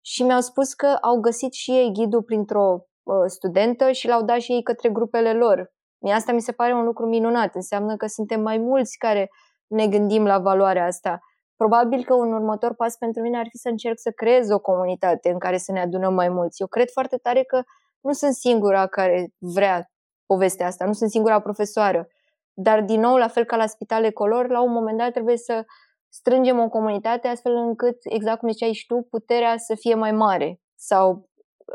[0.00, 4.40] și mi-au spus că au găsit și ei ghidul printr-o uh, studentă și l-au dat
[4.40, 5.72] și ei către grupele lor.
[5.98, 7.54] Mie asta mi se pare un lucru minunat.
[7.54, 9.30] Înseamnă că suntem mai mulți care
[9.66, 11.18] ne gândim la valoarea asta.
[11.56, 15.30] Probabil că un următor pas pentru mine ar fi să încerc să creez o comunitate
[15.30, 16.60] în care să ne adunăm mai mulți.
[16.60, 17.62] Eu cred foarte tare că
[18.00, 19.90] nu sunt singura care vrea
[20.26, 22.08] povestea asta, nu sunt singura profesoară.
[22.52, 25.64] Dar, din nou, la fel ca la spitale color, la un moment dat trebuie să
[26.08, 30.60] strângem o comunitate astfel încât, exact cum ziceai și tu, puterea să fie mai mare
[30.74, 31.28] sau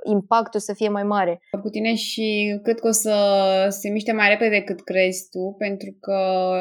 [0.04, 1.42] impactul să fie mai mare.
[1.62, 3.16] Cu tine și cred că o să
[3.70, 6.18] se miște mai repede decât crezi tu, pentru că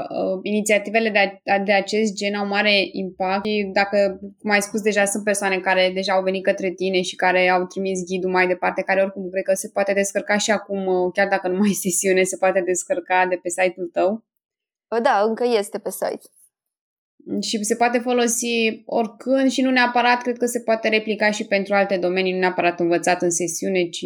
[0.09, 4.81] uh, inițiativele de, a, de acest gen au mare impact și dacă, cum ai spus
[4.81, 8.47] deja, sunt persoane care deja au venit către tine și care au trimis ghidul mai
[8.47, 11.71] departe, care oricum cred că se poate descărca și acum, uh, chiar dacă nu mai
[11.71, 14.25] e sesiune, se poate descărca de pe site-ul tău.
[15.03, 16.27] Da, încă este pe site
[17.41, 21.75] și se poate folosi oricând și nu neapărat, cred că se poate replica și pentru
[21.75, 24.05] alte domenii, nu neapărat învățat în sesiune, ci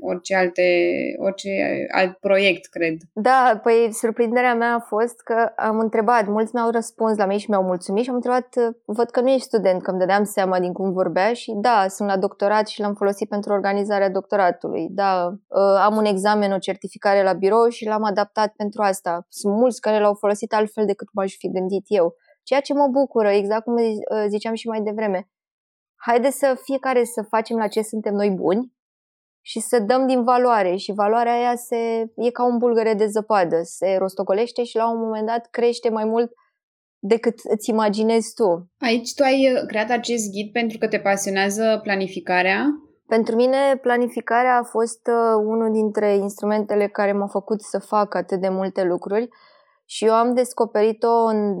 [0.00, 0.62] orice, alte,
[1.18, 1.50] orice
[1.90, 2.96] alt proiect, cred.
[3.12, 7.50] Da, păi surprinderea mea a fost că am întrebat, mulți mi-au răspuns la mine și
[7.50, 8.48] mi-au mulțumit și am întrebat,
[8.84, 12.08] văd că nu ești student, că îmi dădeam seama din cum vorbea și da, sunt
[12.08, 14.88] la doctorat și l-am folosit pentru organizarea doctoratului.
[14.90, 19.26] Da, ă, am un examen, o certificare la birou și l-am adaptat pentru asta.
[19.28, 22.14] Sunt mulți care l-au folosit altfel decât m-aș fi gândit eu.
[22.44, 25.28] Ceea ce mă bucură, exact cum uh, ziceam și mai devreme,
[26.06, 28.72] haide să fiecare să facem la ce suntem noi buni
[29.40, 31.76] și să dăm din valoare și valoarea aia se,
[32.16, 36.04] e ca un bulgăre de zăpadă, se rostogolește și la un moment dat crește mai
[36.04, 36.32] mult
[36.98, 38.70] decât îți imaginezi tu.
[38.78, 42.64] Aici tu ai uh, creat acest ghid pentru că te pasionează planificarea?
[43.06, 48.40] Pentru mine planificarea a fost uh, unul dintre instrumentele care m-au făcut să fac atât
[48.40, 49.28] de multe lucruri
[49.84, 51.60] și eu am descoperit-o în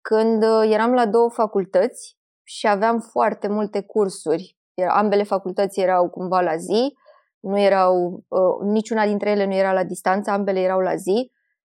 [0.00, 4.56] când uh, eram la două facultăți și aveam foarte multe cursuri.
[4.88, 6.94] Ambele facultăți erau cumva la zi,
[7.40, 11.30] nu erau, uh, niciuna dintre ele nu era la distanță, ambele erau la zi.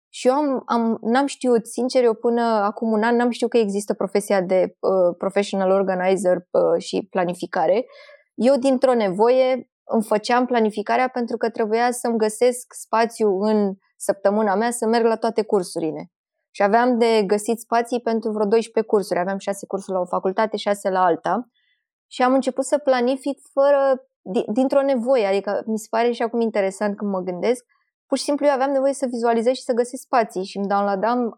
[0.10, 3.58] Și eu am, am, n-am știut, sincer, eu până acum un an n-am știut că
[3.58, 7.86] există profesia de uh, professional organizer uh, și planificare.
[8.34, 14.71] Eu, dintr-o nevoie, îmi făceam planificarea pentru că trebuia să-mi găsesc spațiu în săptămâna mea
[14.71, 16.12] să merg la toate cursurile.
[16.52, 19.19] Și aveam de găsit spații pentru vreo 12 cursuri.
[19.19, 21.50] Aveam 6 cursuri la o facultate, 6 la alta.
[22.08, 24.08] Și am început să planific fără,
[24.54, 25.26] dintr-o nevoie.
[25.26, 27.65] Adică mi se pare și acum interesant când mă gândesc.
[28.06, 31.26] Pur și simplu eu aveam nevoie să vizualizez și să găsesc spații și îmi downloadam
[31.26, 31.36] uh,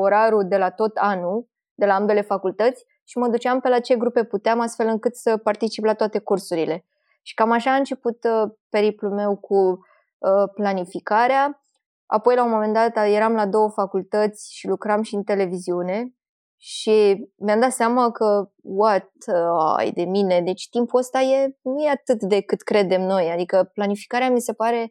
[0.00, 3.96] orarul de la tot anul, de la ambele facultăți și mă duceam pe la ce
[3.96, 6.86] grupe puteam astfel încât să particip la toate cursurile.
[7.28, 11.62] Și cam așa a început uh, periplul meu cu uh, planificarea.
[12.06, 16.14] Apoi, la un moment dat, eram la două facultăți și lucram și în televiziune
[16.56, 21.82] și mi-am dat seama că, what, uh, ai de mine, deci timpul ăsta e, nu
[21.82, 24.90] e atât de cât credem noi, adică planificarea mi se pare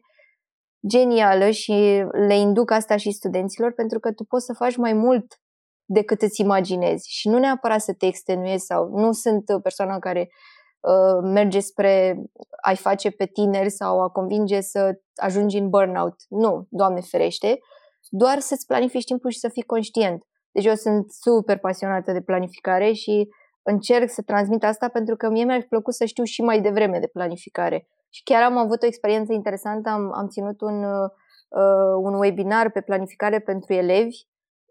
[0.88, 5.40] genială și le induc asta și studenților pentru că tu poți să faci mai mult
[5.84, 10.57] decât îți imaginezi și nu neapărat să te extenuezi sau nu sunt persoana care Uh,
[11.22, 12.22] merge spre
[12.62, 16.14] a-i face pe tineri sau a convinge să ajungi în burnout.
[16.28, 17.58] Nu, Doamne ferește,
[18.08, 20.22] doar să-ți planifici timpul și să fii conștient.
[20.50, 23.28] Deci eu sunt super pasionată de planificare și
[23.62, 27.06] încerc să transmit asta pentru că mie mi-ar plăcut să știu și mai devreme de
[27.06, 27.88] planificare.
[28.10, 31.10] Și chiar am avut o experiență interesantă, am, am ținut un, uh,
[32.02, 34.16] un webinar pe planificare pentru elevi.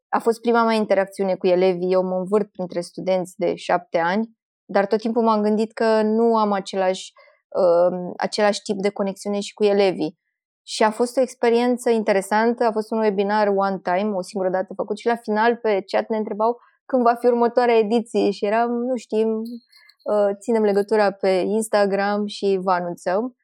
[0.10, 4.38] A fost prima mea interacțiune cu elevii, eu mă învârt printre studenți de șapte ani
[4.70, 7.12] dar tot timpul m-am gândit că nu am același,
[7.48, 10.18] uh, același tip de conexiune și cu elevii.
[10.64, 14.74] Și a fost o experiență interesantă, a fost un webinar one time, o singură dată
[14.76, 18.72] făcut și la final pe chat ne întrebau când va fi următoarea ediție și eram,
[18.72, 23.36] nu știm, uh, ținem legătura pe Instagram și vă anunțăm.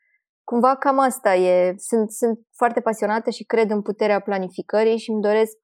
[0.43, 1.73] Cumva cam asta e.
[1.77, 5.57] Sunt, sunt foarte pasionată și cred în puterea planificării și îmi doresc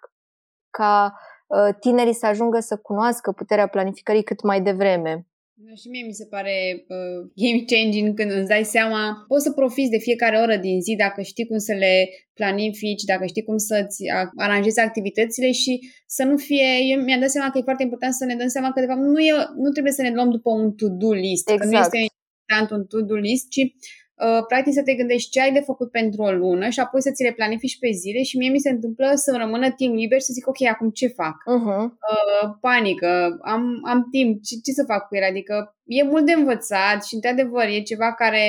[0.69, 1.13] ca
[1.47, 5.28] uh, tinerii să ajungă să cunoască puterea planificării cât mai devreme.
[5.65, 6.55] Da, și mie mi se pare
[6.87, 10.95] uh, game changing când îți dai seama, poți să profiți de fiecare oră din zi
[10.95, 14.03] dacă știi cum să le planifici, dacă știi cum să-ți
[14.35, 18.25] aranjezi activitățile și să nu fie, eu mi-am dat seama că e foarte important să
[18.25, 19.31] ne dăm seama că de fapt nu, e,
[19.63, 21.59] nu trebuie să ne luăm după un to-do list, exact.
[21.59, 21.93] că nu exact.
[21.93, 22.07] este
[22.39, 24.08] important un to-do list, ci Uh,
[24.47, 27.23] practic să te gândești ce ai de făcut pentru o lună și apoi să ți
[27.23, 30.33] le planifici pe zile și mie mi se întâmplă să rămână timp liber și să
[30.33, 31.35] zic ok, acum ce fac?
[31.55, 31.83] Uh-huh.
[32.11, 35.23] Uh, panică, am, am timp, ce, ce să fac cu el?
[35.29, 38.43] Adică e mult de învățat și într-adevăr e ceva care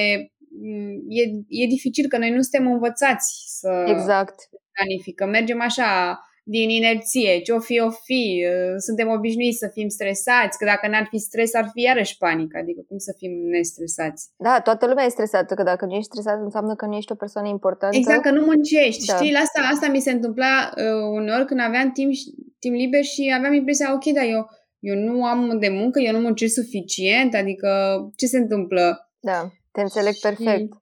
[0.63, 1.23] mm, e,
[1.63, 4.37] e dificil că noi nu suntem învățați să exact.
[4.73, 5.29] planificăm.
[5.29, 6.21] Mergem așa
[6.57, 10.89] din inerție, ce o fi, o fi, uh, suntem obișnuiți să fim stresați, că dacă
[10.89, 14.23] n-ar fi stres, ar fi iarăși panică, adică cum să fim nestresați.
[14.37, 17.23] Da, toată lumea e stresată, că dacă nu ești stresat înseamnă că nu ești o
[17.23, 17.97] persoană importantă.
[17.97, 19.15] Exact, că nu muncești, da.
[19.15, 22.13] știi, la asta, asta mi se întâmpla uh, uneori când aveam timp,
[22.59, 24.43] timp liber și aveam impresia, ok, dar eu,
[24.79, 27.71] eu nu am de muncă, eu nu muncesc suficient, adică
[28.17, 28.85] ce se întâmplă?
[29.21, 29.41] Da,
[29.73, 30.21] te înțeleg și...
[30.29, 30.73] perfect.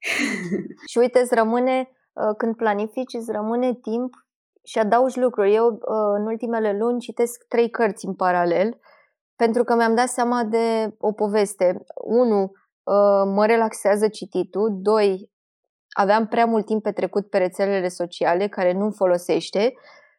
[0.90, 1.76] și uite, îți rămâne,
[2.12, 4.12] uh, când planifici, îți rămâne timp
[4.68, 5.54] și adaugi lucruri.
[5.54, 8.78] Eu, uh, în ultimele luni, citesc trei cărți în paralel,
[9.36, 11.84] pentru că mi-am dat seama de o poveste.
[12.04, 14.78] Unu, uh, mă relaxează cititul.
[14.82, 15.30] Doi,
[15.96, 19.72] aveam prea mult timp petrecut pe rețelele sociale, care nu folosește.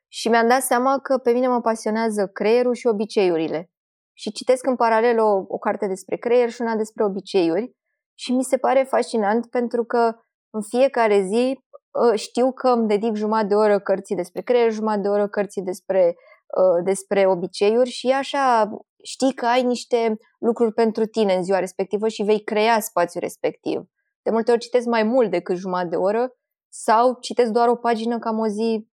[0.07, 3.69] Și mi-am dat seama că pe mine mă pasionează creierul și obiceiurile.
[4.13, 7.75] Și citesc în paralel o, o carte despre creier și una despre obiceiuri.
[8.17, 10.15] Și mi se pare fascinant pentru că
[10.49, 11.68] în fiecare zi Ă,
[12.15, 16.15] știu că îmi dedic jumătate de oră cărții despre creier, jumătate de oră cărții despre,
[16.57, 18.69] ă, despre obiceiuri și așa
[19.03, 23.81] știi că ai niște lucruri pentru tine în ziua respectivă și vei crea spațiul respectiv.
[24.21, 26.33] De multe ori citesc mai mult decât jumătate de oră
[26.69, 28.87] sau citesc doar o pagină cam o zi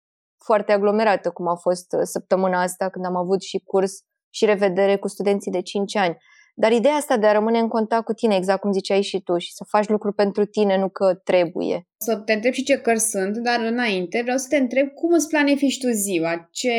[0.45, 3.93] foarte aglomerată, cum a fost ă, săptămâna asta când am avut și curs
[4.29, 6.17] și revedere cu studenții de 5 ani.
[6.57, 9.37] Dar ideea asta de a rămâne în contact cu tine, exact cum ziceai și tu,
[9.37, 11.87] și să faci lucruri pentru tine, nu că trebuie.
[11.97, 15.27] Să te întreb și ce cărți sunt, dar înainte vreau să te întreb cum îți
[15.27, 16.49] planifici tu ziua.
[16.51, 16.71] Ce,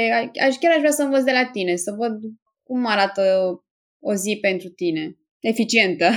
[0.46, 2.18] aș, chiar aș vrea să învăț de la tine, să văd
[2.62, 3.22] cum arată
[4.00, 5.16] o zi pentru tine.
[5.40, 6.06] Eficientă.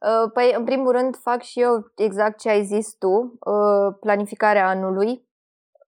[0.00, 4.68] Uh, păi, în primul rând, fac și eu exact ce ai zis tu, uh, planificarea
[4.68, 5.28] anului.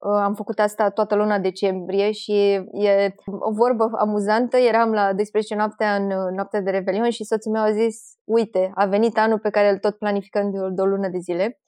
[0.05, 2.33] Uh, am făcut asta toată luna decembrie și
[2.73, 4.57] e o vorbă amuzantă.
[4.57, 8.87] Eram la 12 noaptea în noaptea de Revelion și soțul meu a zis, uite, a
[8.87, 11.61] venit anul pe care îl tot planificăm de o, de o lună de zile.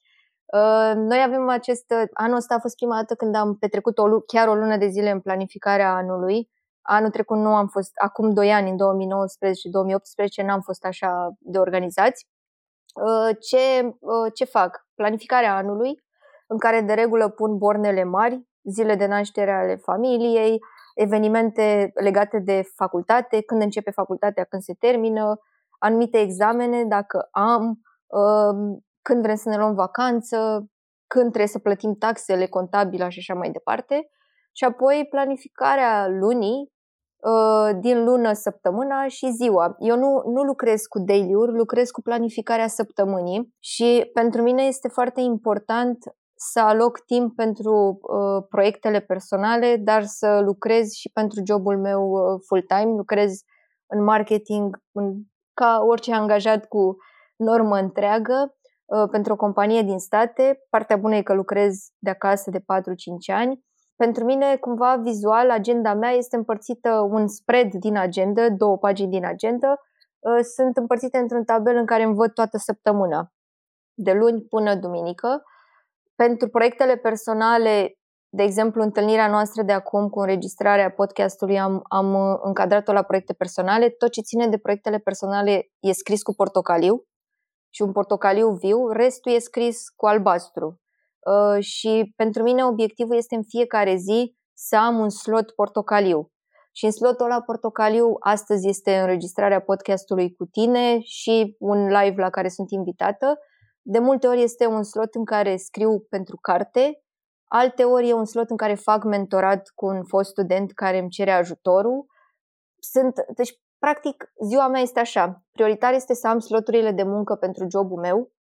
[0.45, 4.49] Uh, noi avem acest, anul ăsta a fost prima dată când am petrecut o, chiar
[4.49, 6.51] o lună de zile în planificarea anului.
[6.83, 11.29] Anul trecut nu am fost, acum 2 ani, în 2019 și 2018, n-am fost așa
[11.39, 12.27] de organizați.
[12.95, 13.95] Uh, ce,
[14.35, 14.87] ce fac?
[14.95, 16.03] Planificarea anului,
[16.47, 20.59] în care de regulă pun bornele mari, zile de naștere ale familiei,
[20.95, 25.39] evenimente legate de facultate, când începe facultatea, când se termină,
[25.79, 27.63] anumite examene, dacă am,
[28.07, 30.67] um, când vrem să ne luăm vacanță,
[31.07, 34.09] când trebuie să plătim taxele contabile și așa mai departe.
[34.53, 36.73] Și apoi planificarea lunii,
[37.25, 39.75] uh, din lună săptămâna și ziua.
[39.79, 45.21] Eu nu, nu lucrez cu daily-uri, lucrez cu planificarea săptămânii și pentru mine este foarte
[45.21, 45.99] important
[46.53, 52.41] să aloc timp pentru uh, proiectele personale, dar să lucrez și pentru jobul meu uh,
[52.47, 52.97] full-time.
[52.97, 53.33] Lucrez
[53.87, 55.15] în marketing în,
[55.55, 56.97] ca orice angajat cu
[57.37, 60.61] normă întreagă uh, pentru o companie din state.
[60.71, 62.63] Partea bună e că lucrez de acasă de 4-5
[63.27, 63.65] ani.
[63.97, 69.25] Pentru mine, cumva vizual, agenda mea este împărțită un spread din agenda, două pagini din
[69.25, 69.69] agenda,
[70.19, 73.33] uh, sunt împărțite într-un tabel în care îmi văd toată săptămâna,
[73.95, 75.43] de luni până duminică
[76.15, 77.95] pentru proiectele personale,
[78.29, 83.33] de exemplu, întâlnirea noastră de acum cu înregistrarea podcastului am, am uh, încadrat-o la proiecte
[83.33, 83.89] personale.
[83.89, 87.05] Tot ce ține de proiectele personale e scris cu portocaliu
[87.71, 90.81] și un portocaliu viu, restul e scris cu albastru.
[91.19, 96.29] Uh, și pentru mine obiectivul este în fiecare zi să am un slot portocaliu.
[96.73, 102.31] Și în slotul ăla portocaliu astăzi este înregistrarea podcastului cu tine și un live la
[102.31, 103.39] care sunt invitată
[103.87, 107.03] de multe ori este un slot în care scriu pentru carte,
[107.45, 111.09] alte ori e un slot în care fac mentorat cu un fost student care îmi
[111.09, 112.07] cere ajutorul.
[112.79, 115.43] Sunt, deci, practic, ziua mea este așa.
[115.53, 118.33] Prioritar este să am sloturile de muncă pentru jobul meu.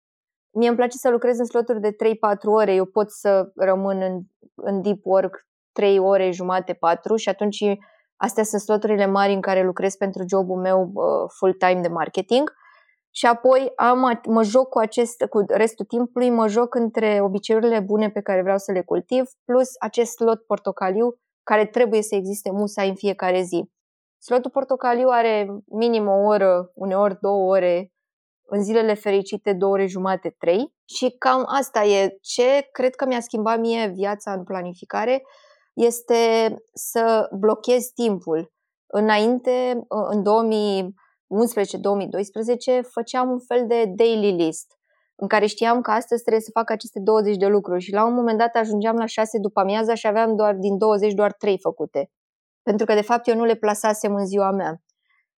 [0.50, 1.94] Mie îmi place să lucrez în sloturi de 3-4
[2.44, 2.74] ore.
[2.74, 4.20] Eu pot să rămân în,
[4.54, 7.64] în deep work 3 ore, jumate, 4 și atunci
[8.16, 12.52] astea sunt sloturile mari în care lucrez pentru jobul meu uh, full-time de marketing
[13.14, 18.10] și apoi am, mă joc cu, acest, cu restul timpului, mă joc între obiceiurile bune
[18.10, 22.88] pe care vreau să le cultiv, plus acest slot portocaliu care trebuie să existe musai
[22.88, 23.70] în fiecare zi.
[24.18, 27.92] Slotul portocaliu are minim o oră, uneori două ore,
[28.46, 30.74] în zilele fericite două ore jumate, trei.
[30.84, 35.22] Și cam asta e ce cred că mi-a schimbat mie viața în planificare,
[35.72, 38.52] este să blochez timpul.
[38.86, 41.01] Înainte, în 2000 2011-2012
[42.92, 44.72] făceam un fel de daily list
[45.22, 48.14] în care știam că astăzi trebuie să fac aceste 20 de lucruri și la un
[48.14, 52.10] moment dat ajungeam la 6 după amiaza și aveam doar din 20 doar 3 făcute.
[52.62, 54.82] Pentru că de fapt eu nu le plasasem în ziua mea.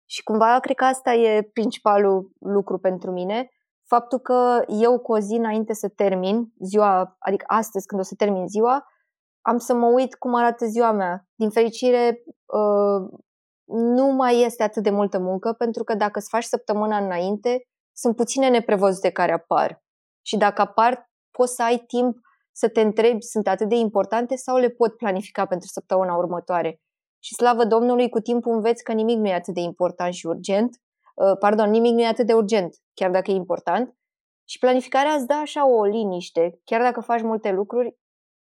[0.05, 3.49] Și cumva cred că asta e principalul lucru pentru mine,
[3.87, 8.15] faptul că eu cu o zi înainte să termin ziua, adică astăzi când o să
[8.17, 8.87] termin ziua,
[9.41, 11.27] am să mă uit cum arată ziua mea.
[11.35, 13.19] Din fericire, uh,
[13.67, 18.17] nu mai este atât de multă muncă, pentru că dacă îți faci săptămâna înainte, sunt
[18.17, 19.83] puține neprevăzute care apar.
[20.27, 22.17] Și dacă apar, poți să ai timp
[22.53, 26.81] să te întrebi, sunt atât de importante sau le pot planifica pentru săptămâna următoare.
[27.19, 30.77] Și slavă Domnului, cu timpul înveți că nimic nu e atât de important și urgent.
[31.15, 33.97] Uh, pardon, nimic nu e atât de urgent, chiar dacă e important.
[34.49, 37.97] Și planificarea îți dă așa o liniște, chiar dacă faci multe lucruri,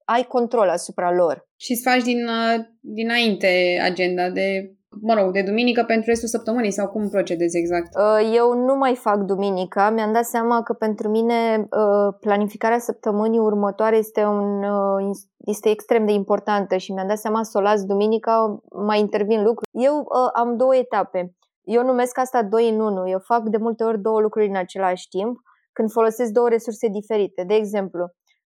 [0.04, 1.50] ai control asupra lor.
[1.56, 6.72] Și îți faci din, uh, dinainte agenda de mă rog, de duminică pentru restul săptămânii
[6.72, 7.96] sau cum procedezi exact?
[7.96, 9.90] Uh, eu nu mai fac duminica.
[9.90, 16.06] Mi-am dat seama că pentru mine uh, planificarea săptămânii următoare este, un, uh, este extrem
[16.06, 19.70] de importantă și mi-am dat seama să o las duminica, mai intervin lucruri.
[19.72, 21.36] Eu am două etape.
[21.64, 23.10] Eu numesc asta doi în unu.
[23.10, 25.40] Eu fac de multe ori două lucruri în același timp
[25.74, 27.44] când folosesc două resurse diferite.
[27.44, 28.14] De exemplu,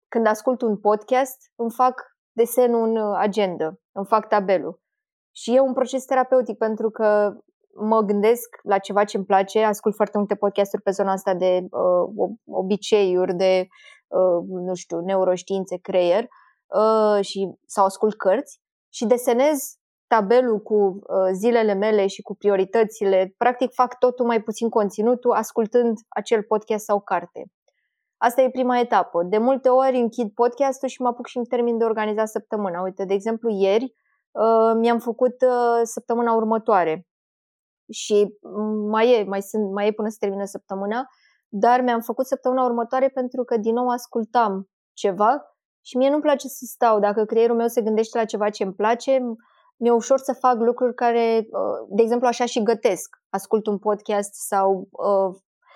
[0.09, 2.03] când ascult un podcast, îmi fac
[2.33, 4.82] desenul în agenda, îmi fac tabelul.
[5.33, 7.33] Și e un proces terapeutic pentru că
[7.75, 11.67] mă gândesc la ceva ce îmi place, ascult foarte multe podcasturi pe zona asta de
[11.71, 13.67] uh, obiceiuri, de,
[14.09, 18.61] uh, nu știu, neuroștiințe, creier uh, și, sau ascult cărți
[18.93, 19.59] și desenez
[20.07, 23.35] tabelul cu uh, zilele mele și cu prioritățile.
[23.37, 27.45] Practic fac totul mai puțin conținutul ascultând acel podcast sau carte.
[28.17, 29.23] Asta e prima etapă.
[29.23, 32.83] De multe ori închid podcastul și mă apuc și în termin de organizat săptămâna.
[32.83, 34.02] Uite, de exemplu, ieri Uh,
[34.81, 37.07] mi-am făcut uh, săptămâna următoare.
[37.93, 38.39] Și
[38.91, 41.07] mai e, mai, sunt, mai e până să termină săptămâna,
[41.49, 45.43] dar mi-am făcut săptămâna următoare pentru că din nou ascultam ceva
[45.85, 47.01] și mie nu-mi place să stau.
[47.01, 49.19] Dacă creierul meu se gândește la ceva ce îmi place,
[49.77, 53.17] mi-e ușor să fac lucruri care, uh, de exemplu, așa și gătesc.
[53.31, 54.89] Ascult un podcast sau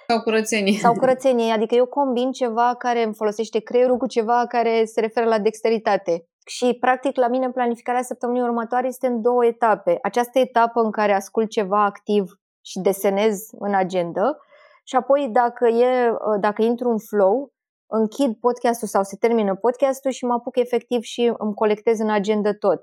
[0.07, 0.79] sau curățenie.
[0.79, 5.27] Sau curățenie, adică eu combin ceva care îmi folosește creierul cu ceva care se referă
[5.27, 6.27] la dexteritate.
[6.49, 9.99] Și, practic, la mine în planificarea săptămânii următoare este în două etape.
[10.03, 14.37] Această etapă în care ascult ceva activ și desenez în agenda
[14.85, 17.53] și apoi dacă, e, dacă intru în flow,
[17.87, 22.55] închid podcastul sau se termină podcastul și mă apuc efectiv și îmi colectez în agenda
[22.55, 22.81] tot.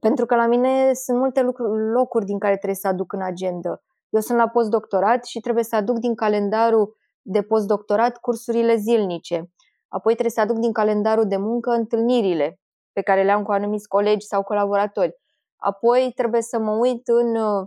[0.00, 3.82] Pentru că la mine sunt multe lucruri, locuri din care trebuie să aduc în agenda.
[4.08, 9.50] Eu sunt la postdoctorat și trebuie să aduc din calendarul de postdoctorat cursurile zilnice.
[9.88, 12.60] Apoi trebuie să aduc din calendarul de muncă întâlnirile
[12.92, 15.16] pe care le am cu anumiți colegi sau colaboratori.
[15.56, 17.66] Apoi trebuie să mă uit în, uh,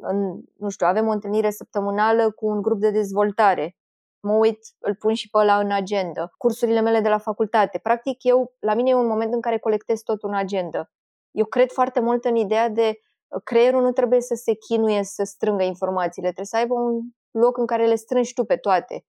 [0.00, 3.76] în nu știu, avem o întâlnire săptămânală cu un grup de dezvoltare.
[4.20, 6.30] Mă uit, îl pun și pe ăla în agenda.
[6.36, 7.78] Cursurile mele de la facultate.
[7.78, 10.90] Practic, eu, la mine e un moment în care colectez tot în agenda.
[11.30, 12.98] Eu cred foarte mult în ideea de
[13.28, 17.00] uh, creierul nu trebuie să se chinuie să strângă informațiile, trebuie să aibă un
[17.30, 19.04] loc în care le strângi tu pe toate.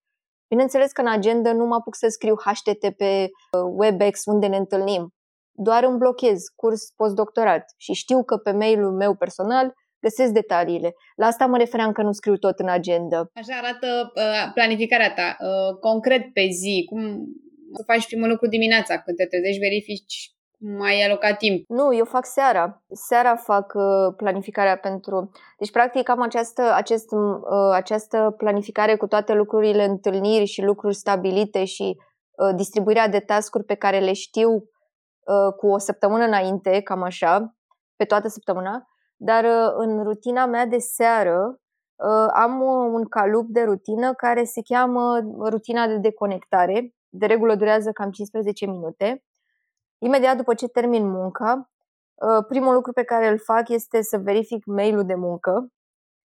[0.53, 3.29] Bineînțeles că în agenda nu mă apuc să scriu HTTP, uh,
[3.79, 5.03] WebEx, unde ne întâlnim.
[5.51, 9.73] Doar îmi blochez curs postdoctorat și știu că pe mailul meu personal
[10.05, 10.91] găsesc detaliile.
[11.15, 13.17] La asta mă refeream că nu scriu tot în agenda.
[13.33, 17.01] Așa arată uh, planificarea ta, uh, concret pe zi, cum
[17.73, 20.31] să faci primul lucru dimineața, când te trezești, verifici
[20.63, 21.65] mai ai alocat timp.
[21.67, 22.83] Nu, eu fac seara.
[22.91, 25.31] Seara fac uh, planificarea pentru...
[25.57, 31.65] Deci, practic, am această, acest, uh, această planificare cu toate lucrurile, întâlniri și lucruri stabilite
[31.65, 31.97] și
[32.31, 37.55] uh, distribuirea de tascuri pe care le știu uh, cu o săptămână înainte, cam așa,
[37.95, 38.87] pe toată săptămâna.
[39.15, 41.59] Dar uh, în rutina mea de seară
[41.95, 42.61] uh, am
[42.93, 46.93] un calup de rutină care se cheamă rutina de deconectare.
[47.09, 49.23] De regulă durează cam 15 minute
[50.03, 51.69] Imediat după ce termin munca,
[52.13, 55.67] uh, primul lucru pe care îl fac este să verific mailul de muncă,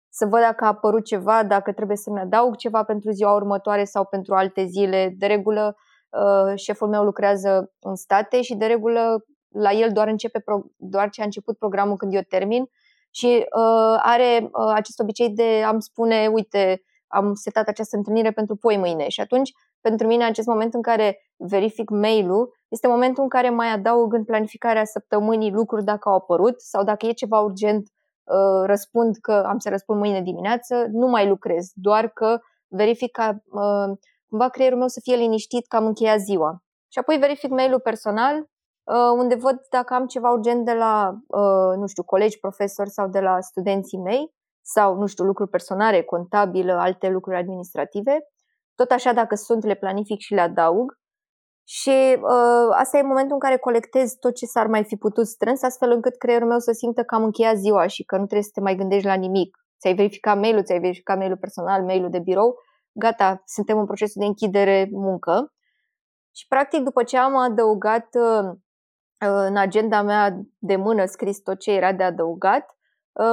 [0.08, 4.04] să văd dacă a apărut ceva, dacă trebuie să-mi adaug ceva pentru ziua următoare sau
[4.04, 5.14] pentru alte zile.
[5.18, 5.76] De regulă,
[6.10, 10.44] uh, șeful meu lucrează în state și de regulă la el doar începe
[10.76, 12.64] doar ce a început programul când eu termin
[13.10, 18.76] și uh, are acest obicei de a-mi spune, uite, am setat această întâlnire pentru poi
[18.76, 19.52] mâine și atunci
[19.88, 24.24] pentru mine acest moment în care verific mail-ul este momentul în care mai adaug în
[24.24, 29.58] planificarea săptămânii lucruri dacă au apărut sau dacă e ceva urgent uh, răspund că am
[29.58, 33.96] să răspund mâine dimineață, nu mai lucrez, doar că verific ca uh,
[34.28, 36.62] cumva creierul meu să fie liniștit că am încheiat ziua.
[36.92, 41.14] Și apoi verific mail-ul personal uh, unde văd dacă am ceva urgent de la,
[41.76, 46.72] nu știu, colegi, profesori sau de la studenții mei sau, nu știu, lucruri personale, contabilă,
[46.72, 48.18] alte lucruri administrative.
[48.76, 50.98] Tot așa, dacă sunt, le planific și le adaug.
[51.68, 55.62] Și uh, asta e momentul în care colectez tot ce s-ar mai fi putut strâns,
[55.62, 58.50] astfel încât creierul meu să simtă că am încheiat ziua și că nu trebuie să
[58.54, 59.56] te mai gândești la nimic.
[59.80, 62.54] Ți-ai verificat mail-ul, ți-ai verificat mail-ul personal, mail-ul de birou,
[62.92, 65.52] gata, suntem în procesul de închidere muncă.
[66.34, 68.52] Și practic după ce am adăugat uh,
[69.18, 72.76] în agenda mea de mână scris tot ce era de adăugat,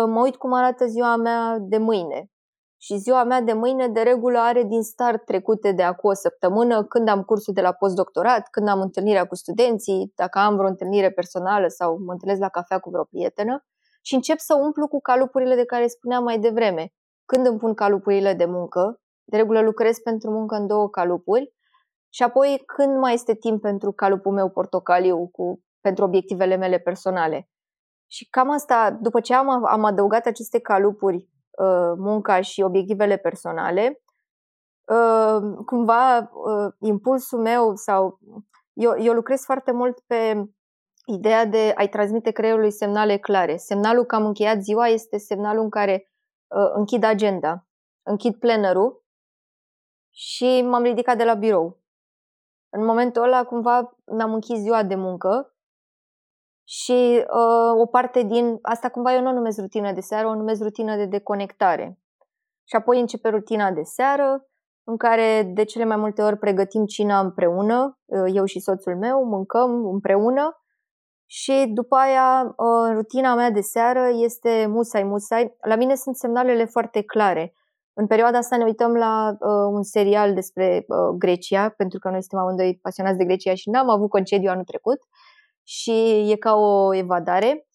[0.08, 2.33] mă uit cum arată ziua mea de mâine.
[2.86, 6.84] Și ziua mea de mâine, de regulă, are din start trecute de acum o săptămână,
[6.84, 11.12] când am cursul de la postdoctorat, când am întâlnirea cu studenții, dacă am vreo întâlnire
[11.12, 13.66] personală sau mă întâlnesc la cafea cu vreo prietenă
[14.02, 16.94] și încep să umplu cu calupurile de care spuneam mai devreme.
[17.26, 21.54] Când îmi pun calupurile de muncă, de regulă lucrez pentru muncă în două calupuri
[22.10, 27.50] și apoi când mai este timp pentru calupul meu portocaliu cu, pentru obiectivele mele personale.
[28.08, 31.33] Și cam asta, după ce am, am adăugat aceste calupuri, uh,
[31.98, 34.02] munca și obiectivele personale,
[34.88, 38.20] uh, cumva uh, impulsul meu sau
[38.74, 40.44] eu, eu lucrez foarte mult pe
[41.06, 43.58] ideea de a-i transmite creierului semnale clare.
[43.58, 46.08] Semnalul că am încheiat ziua este semnalul în care
[46.74, 47.68] închid agenda,
[48.04, 49.04] închid plannerul
[50.10, 51.82] și m-am ridicat de la birou.
[52.70, 55.53] În momentul ăla, cumva, mi-am închis ziua de muncă
[56.64, 60.36] și uh, o parte din asta cumva eu nu o numesc rutină de seară, o
[60.36, 62.00] numesc rutină de deconectare.
[62.64, 64.48] Și apoi începe rutina de seară,
[64.84, 69.26] în care de cele mai multe ori pregătim cina împreună, uh, eu și soțul meu,
[69.26, 70.58] mâncăm împreună
[71.26, 75.56] și după aia uh, rutina mea de seară este musai musai.
[75.62, 77.54] La mine sunt semnalele foarte clare.
[77.94, 82.20] În perioada asta ne uităm la uh, un serial despre uh, Grecia, pentru că noi
[82.24, 85.00] suntem amândoi pasionați de Grecia și n-am avut concediu anul trecut
[85.64, 85.92] și
[86.32, 87.68] e ca o evadare.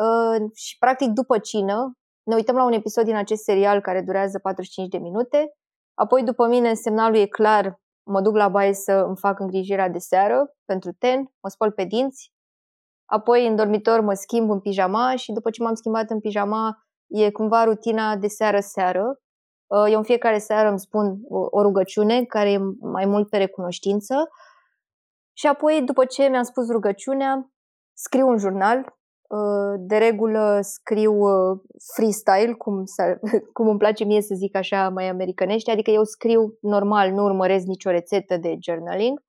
[0.00, 4.38] Uh, și practic după cină ne uităm la un episod din acest serial care durează
[4.38, 5.54] 45 de minute.
[5.94, 9.98] Apoi după mine semnalul e clar, mă duc la baie să îmi fac îngrijirea de
[9.98, 12.32] seară pentru ten, mă spăl pe dinți,
[13.04, 16.76] apoi în dormitor mă schimb în pijama și după ce m-am schimbat în pijama
[17.06, 19.20] e cumva rutina de seară-seară.
[19.66, 24.14] Uh, eu în fiecare seară îmi spun o rugăciune care e mai mult pe recunoștință
[25.36, 27.50] și apoi, după ce mi-am spus rugăciunea,
[27.92, 28.94] scriu un jurnal.
[29.28, 31.60] Uh, de regulă scriu uh,
[31.94, 32.82] freestyle, cum,
[33.56, 37.66] cum îmi place mie să zic așa mai americanește, adică eu scriu normal, nu urmăresc
[37.66, 39.22] nicio rețetă de journaling.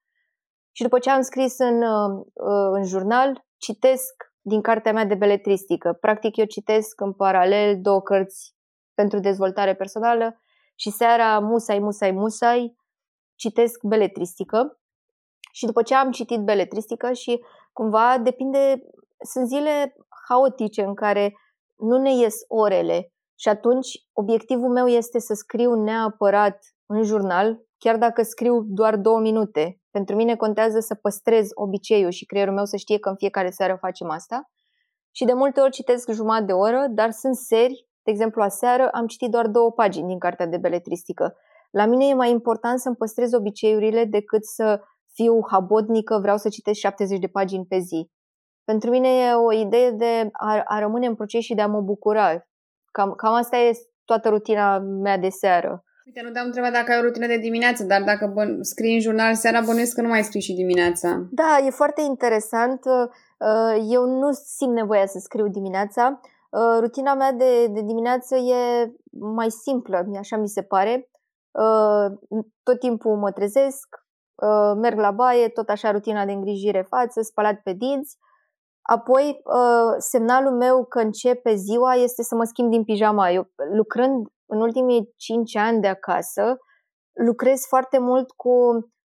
[0.72, 2.26] Și după ce am scris în, uh,
[2.72, 5.98] în jurnal, citesc din cartea mea de beletristică.
[6.02, 8.56] Practic eu citesc în paralel două cărți
[8.94, 10.40] pentru dezvoltare personală
[10.76, 12.76] și seara musai, musai, musai
[13.36, 14.80] citesc beletristică
[15.56, 17.44] și după ce am citit beletristică și
[17.74, 18.84] cumva depinde,
[19.34, 19.96] sunt zile
[20.28, 21.34] haotice în care
[21.76, 27.98] nu ne ies orele și atunci obiectivul meu este să scriu neapărat în jurnal, chiar
[27.98, 29.82] dacă scriu doar două minute.
[29.92, 33.78] Pentru mine contează să păstrez obiceiul și creierul meu să știe că în fiecare seară
[33.80, 34.50] facem asta.
[35.12, 39.08] Și de multe ori citesc jumătate de oră, dar sunt seri, de exemplu aseară am
[39.08, 41.36] citit doar două pagini din cartea de beletristică.
[41.72, 44.82] La mine e mai important să-mi păstrez obiceiurile decât să
[45.16, 48.10] fiu habotnică, vreau să citesc 70 de pagini pe zi.
[48.64, 51.82] Pentru mine e o idee de a, a rămâne în proces și de a mă
[51.82, 52.48] bucura.
[52.92, 53.72] Cam, cam asta e
[54.06, 55.84] toată rutina mea de seară.
[56.06, 59.00] Uite, nu te-am întrebat dacă ai o rutină de dimineață, dar dacă bă- scrii în
[59.00, 61.28] jurnal seara, bănuiesc că nu mai scrii și dimineața.
[61.32, 62.80] Da, e foarte interesant.
[62.86, 66.20] Uh, eu nu simt nevoia să scriu dimineața.
[66.50, 71.10] Uh, rutina mea de, de dimineață e mai simplă, așa mi se pare.
[71.52, 72.06] Uh,
[72.64, 74.05] tot timpul mă trezesc, uh,
[74.76, 78.18] merg la baie, tot așa rutina de îngrijire față, spălat pe dinți.
[78.82, 83.30] Apoi, uh, semnalul meu că începe ziua este să mă schimb din pijama.
[83.30, 86.58] Eu, lucrând în ultimii 5 ani de acasă,
[87.14, 88.52] lucrez foarte mult cu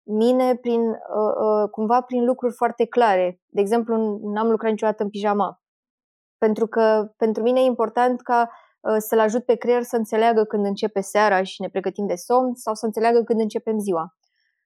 [0.03, 3.41] mine prin, uh, uh, cumva prin lucruri foarte clare.
[3.45, 5.61] De exemplu, n-am lucrat niciodată în pijama.
[6.37, 8.49] Pentru că pentru mine e important ca
[8.79, 12.53] uh, să-l ajut pe creier să înțeleagă când începe seara și ne pregătim de somn
[12.53, 14.15] sau să înțeleagă când începem ziua.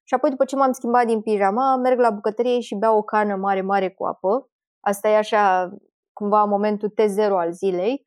[0.04, 3.36] Și apoi, după ce m-am schimbat din pijama, merg la bucătărie și beau o cană
[3.36, 4.50] mare, mare cu apă.
[4.80, 5.74] Asta e așa,
[6.14, 8.06] cumva, momentul T0 al zilei.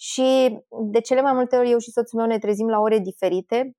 [0.00, 0.58] Și
[0.90, 3.72] de cele mai multe ori eu și soțul meu ne trezim la ore diferite.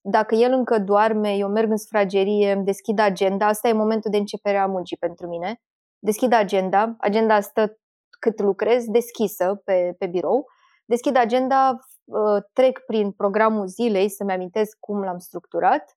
[0.00, 3.46] Dacă el încă doarme, eu merg în sfragerie, îmi deschid agenda.
[3.46, 5.60] Asta e momentul de începere a muncii pentru mine.
[5.98, 6.94] Deschid agenda.
[6.98, 7.78] Agenda stă
[8.20, 10.46] cât lucrez, deschisă pe, pe birou.
[10.84, 15.95] Deschid agenda, uh, trec prin programul zilei să-mi amintesc cum l-am structurat Uh,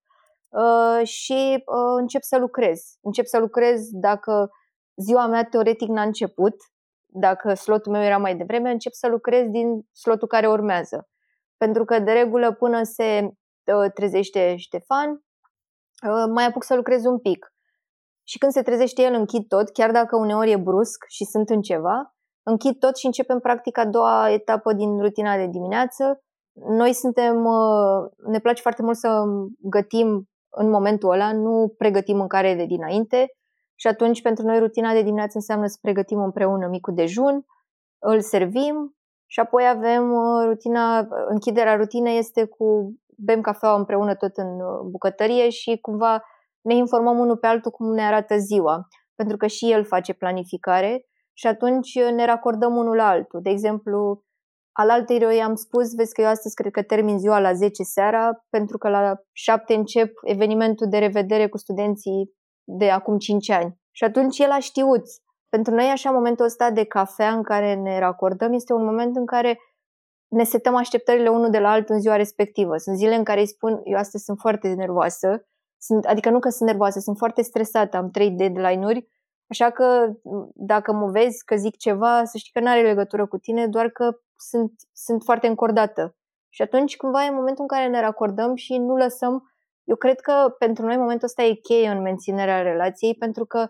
[1.04, 2.82] și uh, încep să lucrez.
[3.02, 4.50] Încep să lucrez dacă
[4.96, 6.56] ziua mea teoretic n-a început,
[7.06, 11.10] dacă slotul meu era mai devreme, încep să lucrez din slotul care urmează.
[11.58, 15.24] Pentru că, de regulă, până se uh, trezește Ștefan,
[16.34, 17.54] mai apuc să lucrez un pic.
[18.24, 21.62] Și când se trezește el, închid tot, chiar dacă uneori e brusc și sunt în
[21.62, 26.24] ceva, închid tot și începem practic a doua etapă din rutina de dimineață.
[26.54, 27.48] Noi suntem,
[28.18, 29.24] ne place foarte mult să
[29.60, 33.34] gătim în momentul ăla, nu pregătim mâncare de dinainte
[33.76, 37.46] și atunci pentru noi rutina de dimineață înseamnă să pregătim împreună micul dejun,
[38.00, 38.96] îl servim
[39.26, 44.80] și apoi avem uh, rutina, închiderea rutinei este cu bem cafea împreună tot în uh,
[44.92, 46.24] bucătărie și cumva
[46.62, 51.06] ne informăm unul pe altul cum ne arată ziua, pentru că și el face planificare
[51.34, 53.42] și atunci ne racordăm unul la altul.
[53.42, 54.24] De exemplu,
[54.80, 58.46] al altei i-am spus, vezi că eu astăzi cred că termin ziua la 10 seara,
[58.50, 62.32] pentru că la 7 încep evenimentul de revedere cu studenții
[62.64, 63.80] de acum 5 ani.
[63.92, 65.04] Și atunci el a știut.
[65.50, 69.26] Pentru noi, așa, momentul ăsta de cafea în care ne racordăm este un moment în
[69.26, 69.60] care
[70.28, 72.78] ne setăm așteptările unul de la altul în ziua respectivă.
[72.78, 75.48] Sunt zile în care îi spun, eu astăzi sunt foarte nervoasă,
[75.82, 79.08] sunt, adică nu că sunt nervoasă, sunt foarte stresată, am trei deadline-uri,
[79.48, 80.14] așa că
[80.54, 83.90] dacă mă vezi că zic ceva, să știi că nu are legătură cu tine, doar
[83.90, 86.16] că sunt, sunt foarte încordată.
[86.50, 89.44] Și atunci cumva e momentul în care ne racordăm și nu lăsăm
[89.90, 93.68] eu cred că pentru noi momentul ăsta e cheie în menținerea relației, pentru că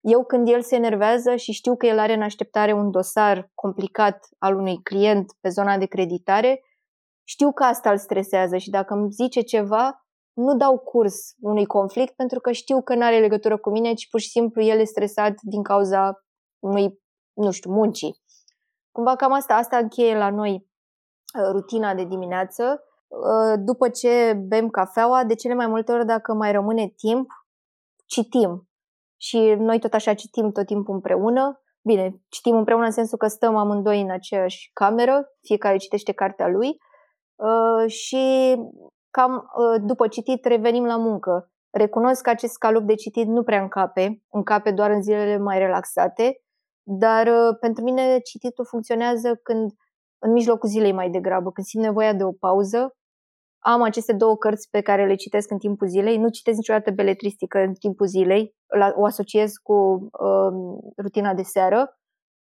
[0.00, 4.28] eu când el se enervează și știu că el are în așteptare un dosar complicat
[4.38, 6.60] al unui client pe zona de creditare,
[7.24, 12.14] știu că asta îl stresează și dacă îmi zice ceva, nu dau curs unui conflict
[12.14, 14.84] pentru că știu că nu are legătură cu mine, ci pur și simplu el e
[14.84, 16.24] stresat din cauza
[16.58, 16.98] unui,
[17.32, 18.14] nu știu, muncii.
[18.92, 24.68] Cumva cam asta, asta încheie la noi uh, rutina de dimineață Uh, după ce bem
[24.68, 27.30] cafeaua, de cele mai multe ori, dacă mai rămâne timp,
[28.06, 28.68] citim.
[29.16, 31.62] Și noi tot așa citim tot timpul împreună.
[31.82, 36.76] Bine, citim împreună în sensul că stăm amândoi în aceeași cameră, fiecare citește cartea lui
[37.36, 38.56] uh, și
[39.10, 41.50] cam uh, după citit revenim la muncă.
[41.70, 46.42] Recunosc că acest calup de citit nu prea încape, încape doar în zilele mai relaxate,
[46.98, 49.72] dar pentru mine cititul funcționează când
[50.18, 52.94] în mijlocul zilei mai degrabă, când simt nevoia de o pauză
[53.62, 56.16] am aceste două cărți pe care le citesc în timpul zilei.
[56.16, 58.54] Nu citesc niciodată beletristică în timpul zilei,
[58.94, 61.98] o asociez cu uh, rutina de seară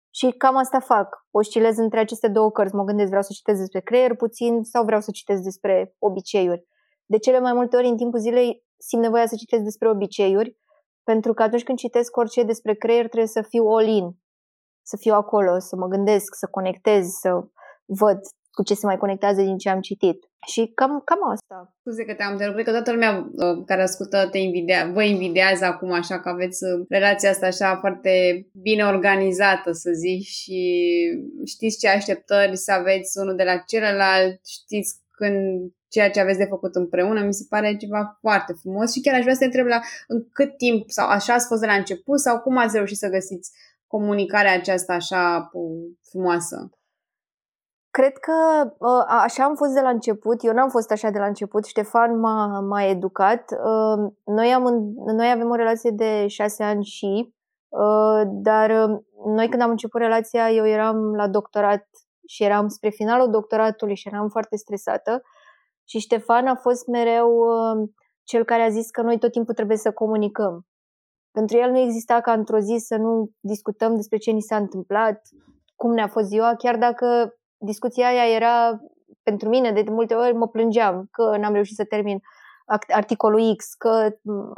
[0.09, 1.25] și cam asta fac.
[1.31, 2.75] Oscilez între aceste două cărți.
[2.75, 6.67] Mă gândesc, vreau să citesc despre creier puțin sau vreau să citesc despre obiceiuri.
[7.05, 10.57] De cele mai multe ori în timpul zilei simt nevoia să citesc despre obiceiuri,
[11.03, 14.17] pentru că atunci când citesc orice despre creier trebuie să fiu all-in,
[14.89, 17.29] să fiu acolo, să mă gândesc, să conectez, să
[17.85, 18.19] văd
[18.51, 20.19] cu ce se mai conectează din ce am citit.
[20.47, 21.73] Și cam, cam asta.
[21.79, 25.91] Scuze că te-am întrerupt, că toată lumea uh, care ascultă te invidea, vă invidiază acum
[25.91, 28.11] așa că aveți uh, relația asta așa foarte
[28.53, 30.61] bine organizată, să zic, și
[31.45, 36.51] știți ce așteptări să aveți unul de la celălalt, știți când ceea ce aveți de
[36.55, 39.65] făcut împreună, mi se pare ceva foarte frumos și chiar aș vrea să te întreb
[39.65, 42.97] la în cât timp sau așa ați fost de la început sau cum ați reușit
[42.97, 43.51] să găsiți
[43.89, 45.51] comunicarea aceasta așa
[46.09, 46.69] frumoasă?
[47.91, 48.33] Cred că
[48.81, 50.43] ă, așa am fost de la început.
[50.43, 51.65] Eu n-am fost așa de la început.
[51.65, 53.51] Ștefan m-a, m-a educat.
[53.51, 54.63] Ă, noi, am,
[55.17, 57.33] noi avem o relație de șase ani și,
[57.73, 58.69] ă, dar
[59.25, 61.87] noi când am început relația, eu eram la doctorat
[62.27, 65.21] și eram spre finalul doctoratului și eram foarte stresată.
[65.87, 67.45] Și Ștefan a fost mereu
[68.23, 70.68] cel care a zis că noi tot timpul trebuie să comunicăm.
[71.31, 75.21] Pentru el nu exista ca într-o zi să nu discutăm despre ce ni s-a întâmplat,
[75.75, 78.81] cum ne-a fost ziua, chiar dacă discuția aia era
[79.23, 82.19] pentru mine, de multe ori mă plângeam că n-am reușit să termin
[82.87, 84.09] articolul X, că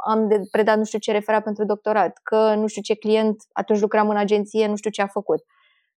[0.06, 3.80] am de predat nu știu ce refera pentru doctorat, că nu știu ce client, atunci
[3.80, 5.44] lucram în agenție, nu știu ce a făcut.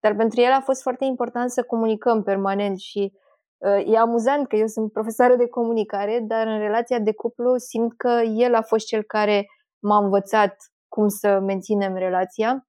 [0.01, 3.13] Dar pentru el a fost foarte important să comunicăm permanent și
[3.59, 7.93] uh, e amuzant că eu sunt profesoară de comunicare, dar în relația de cuplu simt
[7.97, 9.47] că el a fost cel care
[9.83, 10.57] m-a învățat
[10.89, 12.67] cum să menținem relația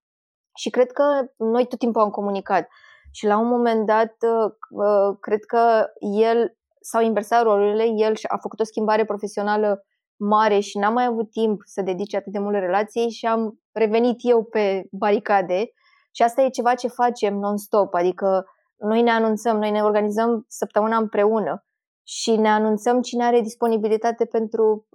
[0.56, 1.04] și cred că
[1.38, 2.68] noi tot timpul am comunicat.
[3.12, 8.38] Și la un moment dat, uh, uh, cred că el s-au inversat rolurile, el a
[8.38, 9.86] făcut o schimbare profesională
[10.16, 14.18] mare și n-am mai avut timp să dedice atât de mult relației și am revenit
[14.20, 15.72] eu pe baricade
[16.12, 18.46] și asta e ceva ce facem non-stop, adică
[18.78, 21.66] noi ne anunțăm, noi ne organizăm săptămâna împreună
[22.04, 24.88] și ne anunțăm cine are disponibilitate pentru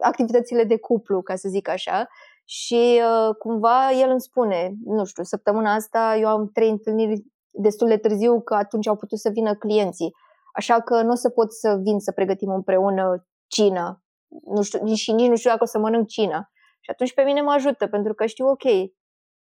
[0.00, 2.08] activitățile de cuplu, ca să zic așa,
[2.44, 7.88] și uh, cumva el îmi spune, nu știu, săptămâna asta eu am trei întâlniri destul
[7.88, 10.14] de târziu că atunci au putut să vină clienții.
[10.52, 14.02] Așa că nu o să pot să vin să pregătim împreună cina.
[14.44, 16.50] Nu știu, și nici nu știu dacă o să mănânc cina.
[16.80, 18.64] Și atunci pe mine mă ajută, pentru că știu, ok,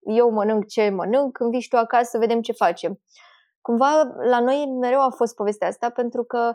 [0.00, 3.00] eu mănânc ce mănânc, când vii tu acasă, să vedem ce facem.
[3.60, 6.52] Cumva la noi mereu a fost povestea asta, pentru că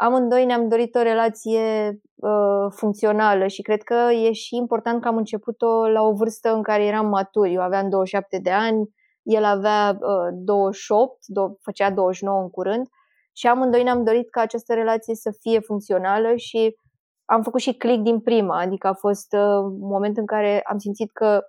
[0.00, 5.16] amândoi ne-am dorit o relație uh, funcțională și cred că e și important că am
[5.16, 7.54] început-o la o vârstă în care eram maturi.
[7.54, 8.88] Eu aveam 27 de ani,
[9.22, 12.86] el avea uh, 28, do- făcea 29 în curând
[13.32, 16.76] și amândoi ne-am dorit ca această relație să fie funcțională și
[17.24, 20.78] am făcut și click din prima, adică a fost uh, un moment în care am
[20.78, 21.40] simțit că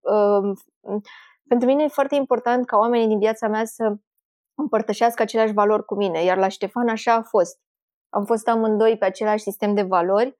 [0.00, 0.56] uh,
[1.48, 3.94] pentru mine e foarte important ca oamenii din viața mea să
[4.54, 7.60] împărtășească aceleași valori cu mine, iar la Ștefan așa a fost.
[8.14, 10.38] Am fost amândoi pe același sistem de valori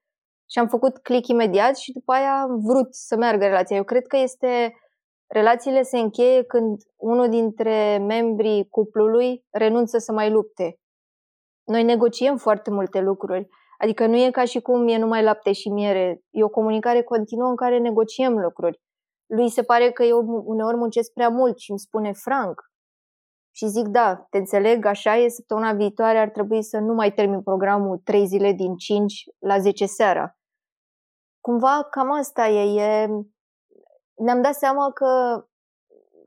[0.50, 3.76] și am făcut click imediat și după aia am vrut să meargă relația.
[3.76, 4.74] Eu cred că este
[5.26, 10.78] relațiile se încheie când unul dintre membrii cuplului renunță să mai lupte.
[11.64, 13.48] Noi negociem foarte multe lucruri.
[13.78, 16.22] Adică nu e ca și cum e numai lapte și miere.
[16.30, 18.80] E o comunicare continuă în care negociem lucruri.
[19.26, 22.71] Lui se pare că eu uneori muncesc prea mult și îmi spune franc.
[23.54, 27.42] Și zic, da, te înțeleg, așa e, săptămâna viitoare ar trebui să nu mai termin
[27.42, 30.36] programul 3 zile din 5 la 10 seara.
[31.40, 33.08] Cumva cam asta e, e
[34.14, 35.42] ne-am dat seama că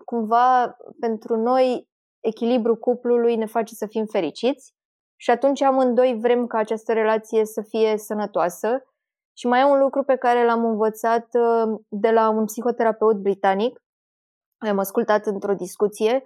[0.05, 1.88] cumva pentru noi
[2.19, 4.73] echilibrul cuplului ne face să fim fericiți
[5.15, 8.84] și atunci amândoi vrem ca această relație să fie sănătoasă.
[9.38, 13.80] Și mai e un lucru pe care l-am învățat uh, de la un psihoterapeut britanic.
[14.57, 16.23] Am ascultat într-o discuție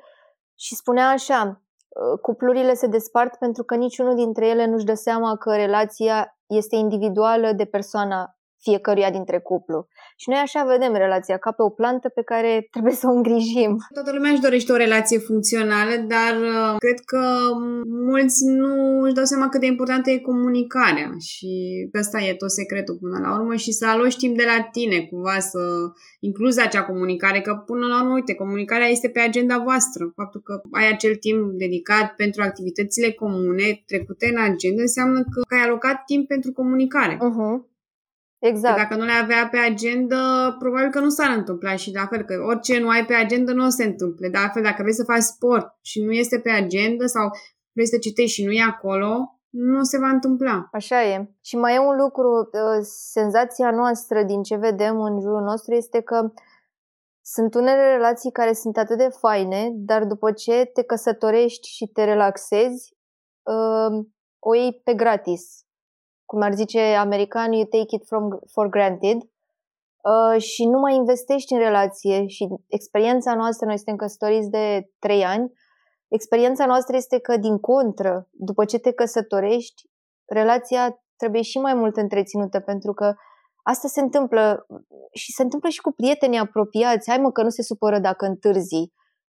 [0.59, 5.37] și spunea așa, uh, cuplurile se despart pentru că niciunul dintre ele nu-și dă seama
[5.37, 9.87] că relația este individuală de persoana fiecăruia dintre cuplu.
[10.21, 13.71] Și noi așa vedem relația, ca pe o plantă pe care trebuie să o îngrijim.
[13.93, 17.23] Toată lumea își dorește o relație funcțională, dar uh, cred că
[18.09, 21.51] mulți nu își dau seama cât de importantă e comunicarea și
[21.99, 25.39] ăsta e tot secretul până la urmă și să aloși timp de la tine, cumva
[25.39, 25.59] să
[26.19, 30.11] incluzi acea comunicare, că până la urmă, uite, comunicarea este pe agenda voastră.
[30.15, 35.61] Faptul că ai acel timp dedicat pentru activitățile comune trecute în agenda înseamnă că ai
[35.61, 37.15] alocat timp pentru comunicare.
[37.15, 37.68] Uh-huh.
[38.39, 38.75] Exact.
[38.75, 42.23] Că dacă nu le avea pe agenda, probabil că nu s-ar întâmpla și la fel,
[42.23, 44.29] că orice nu ai pe agenda nu o se întâmple.
[44.29, 47.29] Dar altfel, dacă vrei să faci sport și nu este pe agenda sau
[47.71, 50.67] vrei să citești și nu e acolo, nu se va întâmpla.
[50.71, 51.29] Așa e.
[51.41, 52.79] Și mai e un lucru, ă,
[53.11, 56.31] senzația noastră din ce vedem în jurul nostru este că
[57.21, 62.03] sunt unele relații care sunt atât de faine, dar după ce te căsătorești și te
[62.03, 62.97] relaxezi,
[63.47, 63.89] ă,
[64.39, 65.67] o iei pe gratis
[66.29, 71.53] cum ar zice americanii, you take it from, for granted uh, și nu mai investești
[71.53, 75.51] în relație și experiența noastră, noi suntem căsătoriți de 3 ani,
[76.07, 79.81] experiența noastră este că, din contră, după ce te căsătorești,
[80.25, 83.13] relația trebuie și mai mult întreținută pentru că
[83.63, 84.65] asta se întâmplă
[85.13, 87.09] și se întâmplă și cu prietenii apropiați.
[87.09, 88.91] Hai mă că nu se supără dacă întârzi.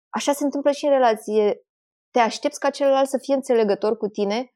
[0.10, 1.62] Așa se întâmplă și în relație.
[2.12, 4.54] Te aștepți ca celălalt să fie înțelegător cu tine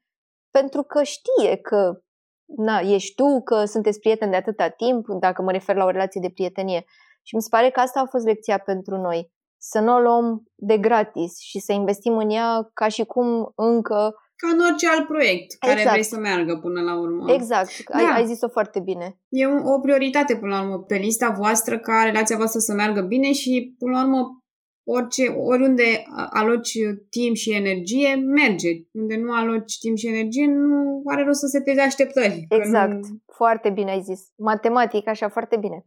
[0.58, 2.03] pentru că știe că
[2.46, 6.20] na, ești tu, că sunteți prieteni de atâta timp, dacă mă refer la o relație
[6.20, 6.84] de prietenie.
[7.22, 9.32] Și mi se pare că asta a fost lecția pentru noi.
[9.58, 14.14] Să nu o luăm de gratis și să investim în ea ca și cum încă...
[14.36, 15.76] Ca în orice alt proiect exact.
[15.76, 17.32] care vrei să meargă până la urmă.
[17.32, 17.98] Exact, da.
[17.98, 19.18] ai, ai zis-o foarte bine.
[19.28, 23.32] E o prioritate până la urmă pe lista voastră ca relația voastră să meargă bine
[23.32, 24.43] și până la urmă
[24.84, 26.78] orice, oriunde aloci
[27.10, 28.68] timp și energie, merge.
[28.90, 32.46] Unde nu aloci timp și energie, nu are rost să se teze așteptări.
[32.48, 32.92] Exact.
[32.92, 33.18] Nu...
[33.36, 34.20] Foarte bine ai zis.
[34.36, 35.84] Matematic, așa, foarte bine.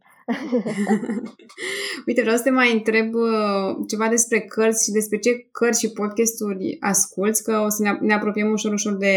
[2.06, 5.92] Uite, vreau să te mai întreb uh, ceva despre cărți și despre ce cărți și
[5.92, 9.14] podcasturi asculți, că o să ne, ne apropiem ușor, ușor de,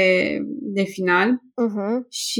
[0.62, 1.30] de final.
[1.32, 2.08] Uh-huh.
[2.10, 2.40] Și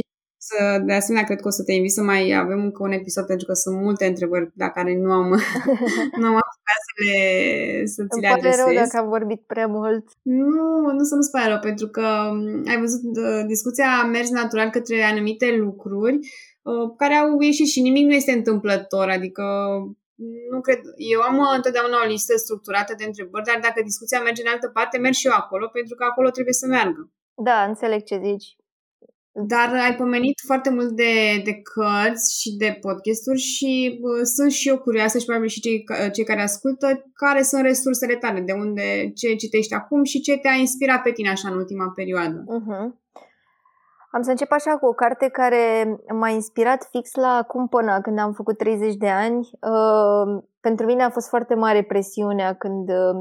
[0.52, 3.26] să, de asemenea, cred că o să te invit să mai avem încă un episod,
[3.26, 5.28] pentru că sunt multe întrebări la care nu am,
[6.20, 7.16] nu am apucat să, le,
[7.86, 10.06] să ți le Îmi pare rău dacă am vorbit prea mult.
[10.22, 13.02] Nu, nu să nu-ți pare rău, pentru că um, ai văzut,
[13.48, 16.18] discuția a mers natural către anumite lucruri
[16.62, 19.44] uh, care au ieșit și nimic nu este întâmplător, adică
[20.52, 20.82] nu cred,
[21.14, 24.98] eu am întotdeauna o listă structurată de întrebări, dar dacă discuția merge în altă parte,
[24.98, 27.02] merg și eu acolo, pentru că acolo trebuie să meargă.
[27.48, 28.48] Da, înțeleg ce zici.
[29.34, 34.68] Dar ai pomenit foarte mult de, de cărți și de podcasturi și uh, sunt și
[34.68, 39.12] eu curioasă și probabil și cei, cei care ascultă care sunt resursele tale, de unde,
[39.16, 42.44] ce citești acum și ce te-a inspirat pe tine așa în ultima perioadă.
[42.44, 43.00] Uh-huh.
[44.12, 48.34] Am să încep așa cu o carte care m-a inspirat fix la cumpăna când am
[48.34, 49.50] făcut 30 de ani.
[49.62, 53.16] Uh, pentru mine a fost foarte mare presiunea când, uh,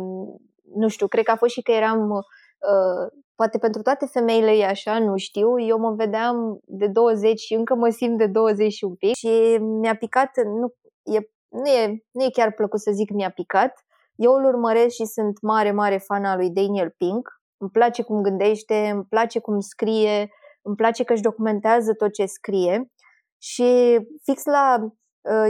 [0.75, 4.65] nu știu, cred că a fost și că eram uh, Poate pentru toate femeile e
[4.67, 5.61] așa, nu știu.
[5.61, 9.59] Eu mă vedeam de 20 și încă mă simt de 20 și un pic și
[9.61, 10.75] mi-a picat, nu
[11.15, 11.19] e,
[11.49, 13.85] nu e, nu e chiar plăcut să zic mi-a picat.
[14.15, 17.29] Eu îl urmăresc și sunt mare, mare fan al lui Daniel Pink.
[17.57, 20.31] Îmi place cum gândește, îmi place cum scrie,
[20.63, 22.91] îmi place că își documentează tot ce scrie.
[23.39, 24.91] Și fix la Uh,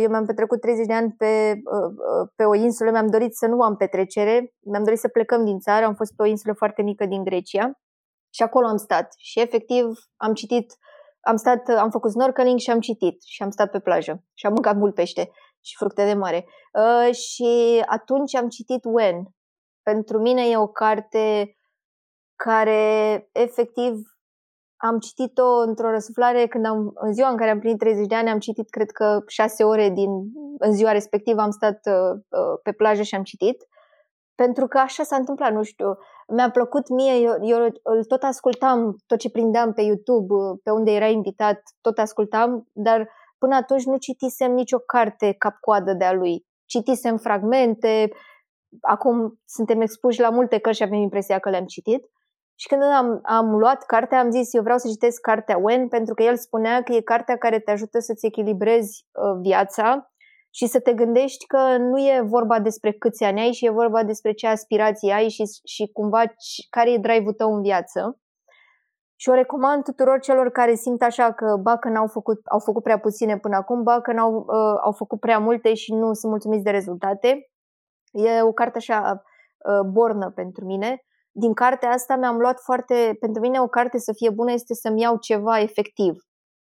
[0.00, 1.92] eu mi-am petrecut 30 de ani pe, uh,
[2.22, 5.58] uh, pe o insulă, mi-am dorit să nu am petrecere, mi-am dorit să plecăm din
[5.58, 7.80] țară, am fost pe o insulă foarte mică din Grecia
[8.34, 9.84] și acolo am stat și efectiv
[10.16, 10.76] am citit,
[11.20, 14.52] am stat, am făcut snorkeling și am citit și am stat pe plajă și am
[14.52, 15.30] mâncat mult pește.
[15.62, 16.46] și fructe de mare.
[16.72, 19.22] Uh, și atunci am citit When.
[19.82, 21.56] Pentru mine e o carte
[22.36, 22.82] care
[23.32, 23.92] efectiv
[24.82, 28.28] am citit-o într-o răsuflare când am, în ziua în care am plinit 30 de ani,
[28.28, 30.10] am citit cred că 6 ore din,
[30.58, 33.66] în ziua respectivă am stat uh, uh, pe plajă și am citit.
[34.34, 38.96] Pentru că așa s-a întâmplat, nu știu, mi-a plăcut mie, eu, eu îl tot ascultam,
[39.06, 43.08] tot ce prindeam pe YouTube, uh, pe unde era invitat, tot ascultam, dar
[43.38, 46.46] până atunci nu citisem nicio carte cap-coadă de-a lui.
[46.64, 48.10] Citisem fragmente,
[48.80, 52.10] acum suntem expuși la multe cărți și avem impresia că le-am citit.
[52.60, 56.14] Și când am, am luat cartea, am zis, eu vreau să citesc cartea Wen, pentru
[56.14, 60.10] că el spunea că e cartea care te ajută să-ți echilibrezi uh, viața
[60.50, 64.04] și să te gândești că nu e vorba despre câți ani ai și e vorba
[64.04, 66.22] despre ce aspirații ai și, și cumva
[66.70, 68.20] care e drive-ul tău în viață.
[69.16, 72.82] Și o recomand tuturor celor care simt așa că ba că n-au făcut, au făcut
[72.82, 76.30] prea puține până acum, ba că n-au, uh, au făcut prea multe și nu sunt
[76.30, 77.50] mulțumiți de rezultate.
[78.10, 83.40] E o carte așa uh, bornă pentru mine din cartea asta mi-am luat foarte, pentru
[83.42, 86.14] mine o carte să fie bună este să-mi iau ceva efectiv.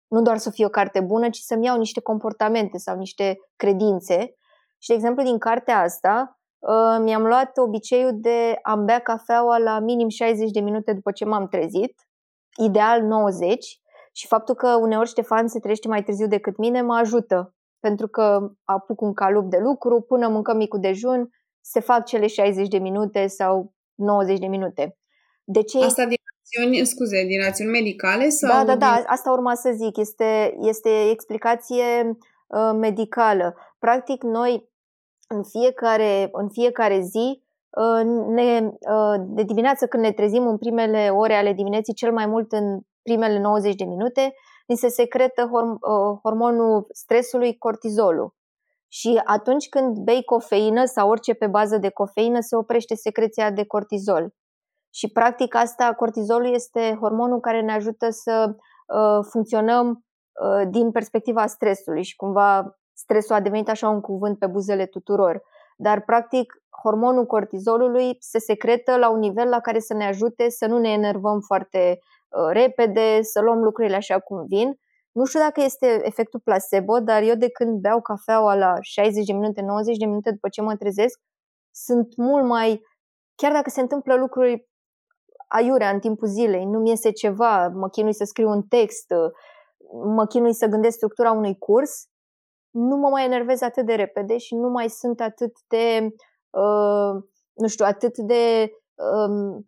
[0.07, 4.35] Nu doar să fie o carte bună, ci să-mi iau niște comportamente sau niște credințe.
[4.77, 9.79] Și, de exemplu, din cartea asta uh, mi-am luat obiceiul de a bea cafeaua la
[9.79, 11.93] minim 60 de minute după ce m-am trezit,
[12.57, 17.55] ideal 90, și faptul că uneori Ștefan se trește mai târziu decât mine mă ajută,
[17.79, 21.29] pentru că apuc un calup de lucru, până mâncăm micul dejun,
[21.61, 24.97] se fac cele 60 de minute sau 90 de minute.
[25.43, 25.83] De ce?
[25.83, 28.29] Asta din rațiuni, scuze, din rațiuni medicale?
[28.29, 29.03] Sau da, da, da, din...
[29.07, 29.97] asta urma să zic.
[29.97, 32.17] Este, este explicație
[32.47, 33.55] uh, medicală.
[33.79, 34.69] Practic, noi
[35.27, 41.09] în fiecare, în fiecare zi, uh, ne, uh, de dimineață când ne trezim în primele
[41.09, 44.33] ore ale dimineții, cel mai mult în primele 90 de minute,
[44.67, 48.35] ni se secretă horm, uh, hormonul stresului, cortizolul.
[48.87, 53.65] Și atunci când bei cofeină sau orice pe bază de cofeină, se oprește secreția de
[53.65, 54.33] cortizol.
[54.93, 61.47] Și practic asta, cortizolul este hormonul care ne ajută să uh, funcționăm uh, din perspectiva
[61.47, 65.41] stresului și cumva stresul a devenit așa un cuvânt pe buzele tuturor.
[65.77, 70.65] Dar practic hormonul cortizolului se secretă la un nivel la care să ne ajute să
[70.65, 74.79] nu ne enervăm foarte uh, repede, să luăm lucrurile așa cum vin
[75.17, 79.33] nu știu dacă este efectul placebo, dar eu de când beau cafeaua la 60 de
[79.33, 81.19] minute, 90 de minute după ce mă trezesc,
[81.75, 82.81] sunt mult mai,
[83.35, 84.67] chiar dacă se întâmplă lucruri
[85.47, 89.05] aiurea în timpul zilei, nu mi iese ceva, mă chinui să scriu un text,
[90.15, 92.07] mă chinui să gândesc structura unui curs,
[92.69, 96.07] nu mă mai enervez atât de repede și nu mai sunt atât de,
[96.49, 99.63] uh, nu știu, atât de, uh,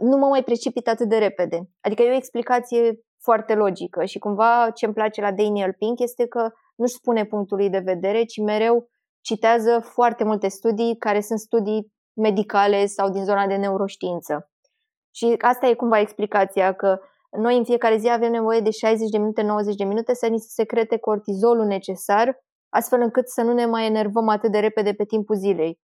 [0.00, 1.70] nu mă mai precipit atât de repede.
[1.80, 6.26] Adică e o explicație foarte logică și cumva ce îmi place la Daniel Pink este
[6.26, 8.88] că nu-și spune punctul lui de vedere, ci mereu
[9.20, 14.50] citează foarte multe studii care sunt studii medicale sau din zona de neuroștiință.
[15.14, 16.98] Și asta e cumva explicația că
[17.38, 20.38] noi în fiecare zi avem nevoie de 60 de minute, 90 de minute să ni
[20.38, 22.36] se secrete cortizolul necesar,
[22.68, 25.80] astfel încât să nu ne mai enervăm atât de repede pe timpul zilei.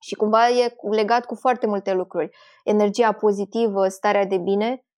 [0.00, 2.30] Și cumva e legat cu foarte multe lucruri.
[2.64, 4.91] Energia pozitivă, starea de bine Uh,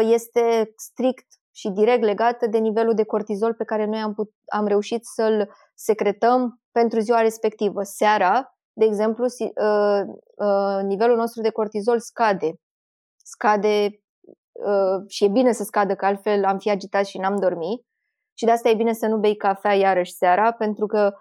[0.00, 4.66] este strict și direct legată de nivelul de cortizol pe care noi am, put- am
[4.66, 7.82] reușit să-l secretăm pentru ziua respectivă.
[7.82, 10.02] Seara, de exemplu, uh,
[10.36, 12.54] uh, nivelul nostru de cortizol scade.
[13.16, 13.90] Scade
[15.08, 17.86] și e bine să scadă, că altfel am fi agitat și n-am dormit.
[18.38, 21.12] Și de asta e bine să nu bei cafea iarăși seara, pentru că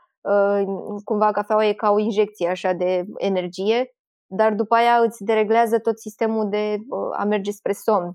[1.03, 3.93] cumva cafeaua e ca o injecție așa de energie,
[4.25, 6.77] dar după aia îți dereglează tot sistemul de
[7.17, 8.13] a merge spre somn.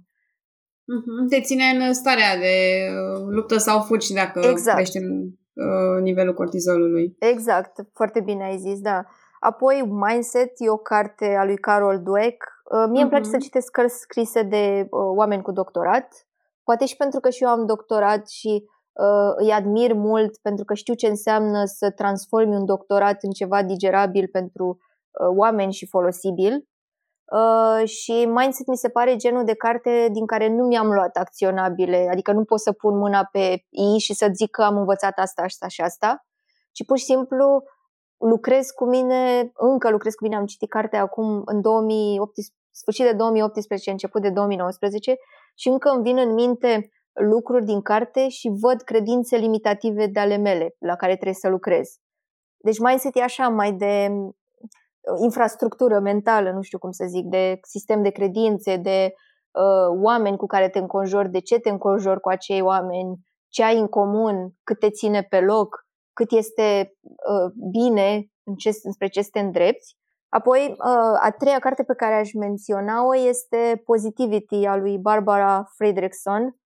[0.87, 1.29] Mhm.
[1.29, 2.57] Te ține în starea de
[2.89, 4.77] uh, luptă sau fugi dacă exact.
[4.77, 7.17] crește uh, nivelul cortizolului.
[7.19, 9.05] Exact, foarte bine ai zis, da.
[9.41, 12.45] Apoi Mindset e o carte a lui Carol Dweck.
[12.65, 13.03] Uh, mie uh-huh.
[13.03, 13.45] îmi place să mhm.
[13.45, 16.27] citesc cărți scrise de oameni cu doctorat.
[16.63, 20.75] Poate și pentru că și eu am doctorat și uh, îi admir mult pentru că
[20.75, 26.69] știu ce înseamnă să transformi un doctorat în ceva digerabil pentru uh, oameni și folosibil.
[27.25, 32.09] Uh, și Mindset mi se pare genul de carte din care nu mi-am luat acționabile,
[32.11, 35.43] adică nu pot să pun mâna pe i și să zic că am învățat asta,
[35.43, 36.27] asta și asta,
[36.73, 37.63] ci pur și simplu
[38.17, 43.13] lucrez cu mine, încă lucrez cu mine, am citit cartea acum în 2018, sfârșit de
[43.13, 45.17] 2018, început de 2019
[45.55, 50.37] și încă îmi vin în minte lucruri din carte și văd credințe limitative de ale
[50.37, 51.89] mele la care trebuie să lucrez.
[52.57, 54.09] Deci mindset e așa mai de
[55.23, 59.13] infrastructură mentală, nu știu cum să zic, de sistem de credințe, de
[59.51, 63.79] uh, oameni cu care te înconjori, de ce te înconjori cu acei oameni, ce ai
[63.79, 65.83] în comun, cât te ține pe loc.
[66.13, 69.97] cât este uh, bine în ce, înspre ce să te îndrepți.
[70.29, 76.57] Apoi, uh, a treia carte pe care aș menționa-o este Positivity a lui Barbara Fredrickson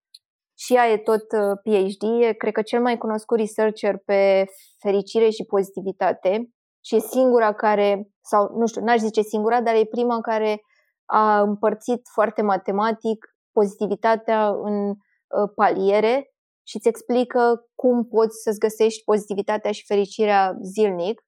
[0.59, 4.45] și ea e tot uh, PhD, e cred că cel mai cunoscut researcher pe
[4.79, 6.51] fericire și pozitivitate
[6.85, 10.61] și e singura care, sau nu știu, n-aș zice singura, dar e prima care
[11.05, 16.33] a împărțit foarte matematic pozitivitatea în uh, paliere
[16.67, 21.23] și îți explică cum poți să-ți găsești pozitivitatea și fericirea zilnic.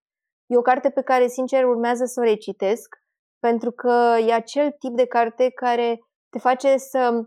[0.46, 2.96] E o carte pe care, sincer, urmează să o recitesc,
[3.38, 7.22] pentru că e acel tip de carte care te face să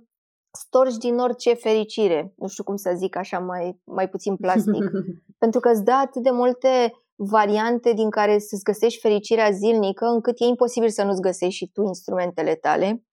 [0.52, 2.34] storci din orice fericire.
[2.38, 4.84] Nu știu cum să zic așa mai, mai puțin plastic.
[5.44, 10.36] pentru că îți dă atât de multe variante din care să-ți găsești fericirea zilnică, încât
[10.40, 13.04] e imposibil să nu-ți găsești și tu instrumentele tale.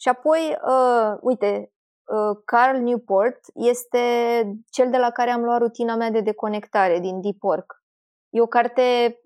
[0.00, 1.72] Și apoi, uh, uite,
[2.04, 3.98] uh, Carl Newport este
[4.70, 7.82] cel de la care am luat rutina mea de deconectare din Deep Work.
[8.30, 9.20] E o carte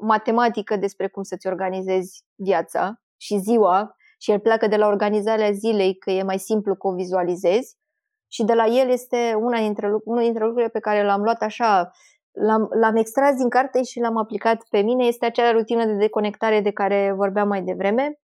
[0.00, 5.96] matematică despre cum să-ți organizezi viața și ziua și el pleacă de la organizarea zilei,
[5.96, 7.78] că e mai simplu că o vizualizezi
[8.32, 11.90] și de la el este una dintre, unul dintre lucrurile pe care l-am luat așa
[12.32, 15.04] l-am, l-am extras din carte și l-am aplicat pe mine.
[15.04, 18.18] Este acea rutină de deconectare de care vorbeam mai devreme.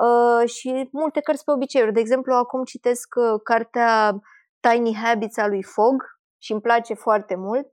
[0.00, 1.92] Uh, și multe cărți pe obiceiuri.
[1.92, 4.20] De exemplu, acum citesc uh, cartea
[4.60, 6.02] Tiny Habits a lui Fogg
[6.38, 7.68] și îmi place foarte mult.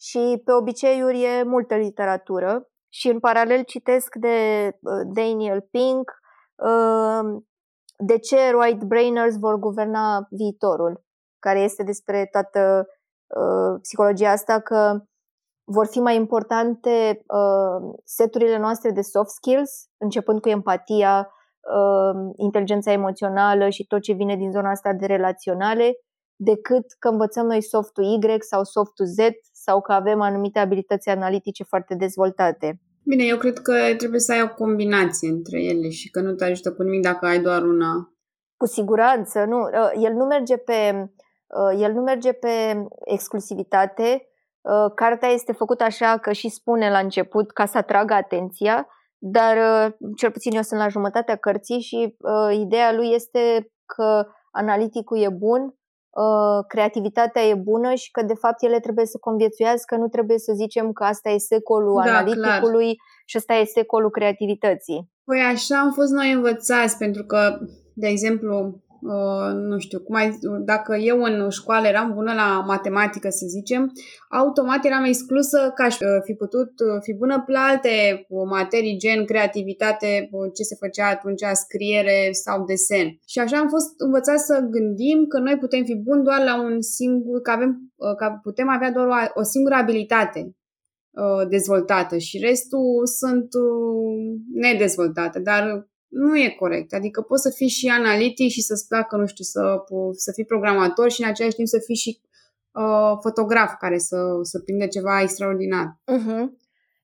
[0.00, 2.66] Și pe obiceiuri e multă literatură.
[2.88, 6.10] Și în paralel citesc de uh, Daniel Pink
[6.54, 7.42] uh,
[7.96, 11.04] De ce white brainers vor guverna viitorul,
[11.38, 12.86] care este despre toată
[13.40, 15.02] Uh, psihologia asta că
[15.64, 21.28] vor fi mai importante uh, seturile noastre de soft skills, începând cu empatia,
[21.60, 25.92] uh, inteligența emoțională și tot ce vine din zona asta de relaționale,
[26.36, 29.16] decât că învățăm noi softul Y sau softul Z
[29.52, 32.80] sau că avem anumite abilități analitice foarte dezvoltate.
[33.04, 36.44] Bine, eu cred că trebuie să ai o combinație între ele și că nu te
[36.44, 38.12] ajută cu nimic dacă ai doar una.
[38.56, 39.58] Cu siguranță, nu.
[39.58, 41.08] Uh, el nu merge pe Uh,
[41.78, 44.26] el nu merge pe exclusivitate.
[44.60, 48.86] Uh, cartea este făcută așa că și spune la început ca să atragă atenția,
[49.18, 52.16] dar uh, cel puțin eu sunt la jumătatea cărții și
[52.52, 55.74] ideea lui este că analiticul e bun,
[56.66, 60.92] creativitatea e bună și că de fapt ele trebuie să conviețuiască, nu trebuie să zicem
[60.92, 63.06] că asta e secolul da, analiticului clar.
[63.26, 65.10] și ăsta e secolul creativității.
[65.24, 67.58] Păi așa am fost noi învățați, pentru că,
[67.94, 68.91] de exemplu, Uh,
[69.54, 73.92] nu știu, cum ai, dacă eu în școală eram bună la matematică, să zicem,
[74.28, 79.24] automat eram exclusă că aș uh, fi putut uh, fi bună pe alte materii, gen
[79.24, 83.18] creativitate, ce se făcea atunci, scriere sau desen.
[83.26, 86.80] Și așa am fost învățat să gândim că noi putem fi buni doar la un
[86.80, 90.56] singur, că, avem, că putem avea doar o, o singură abilitate
[91.48, 93.48] dezvoltată și restul sunt
[94.54, 96.92] nedezvoltate, dar nu e corect.
[96.92, 101.10] Adică poți să fii și analitic și să-ți placă, nu știu, să, să fii programator
[101.10, 102.20] și în același timp să fii și
[102.72, 105.86] uh, fotograf care să, să prinde ceva extraordinar.
[105.86, 106.44] Uh-huh.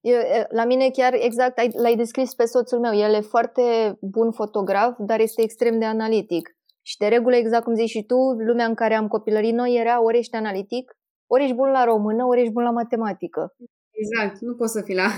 [0.01, 0.17] Eu,
[0.51, 2.95] la mine chiar exact ai, l-ai descris pe soțul meu.
[2.95, 3.63] El e foarte
[4.01, 6.57] bun fotograf, dar este extrem de analitic.
[6.83, 8.17] Și de regulă, exact cum zici și tu,
[8.49, 10.97] lumea în care am copilărit noi era ori ești analitic,
[11.27, 13.55] ori ești bun la română, ori ești bun la matematică.
[14.03, 15.09] Exact, nu poți să fii la...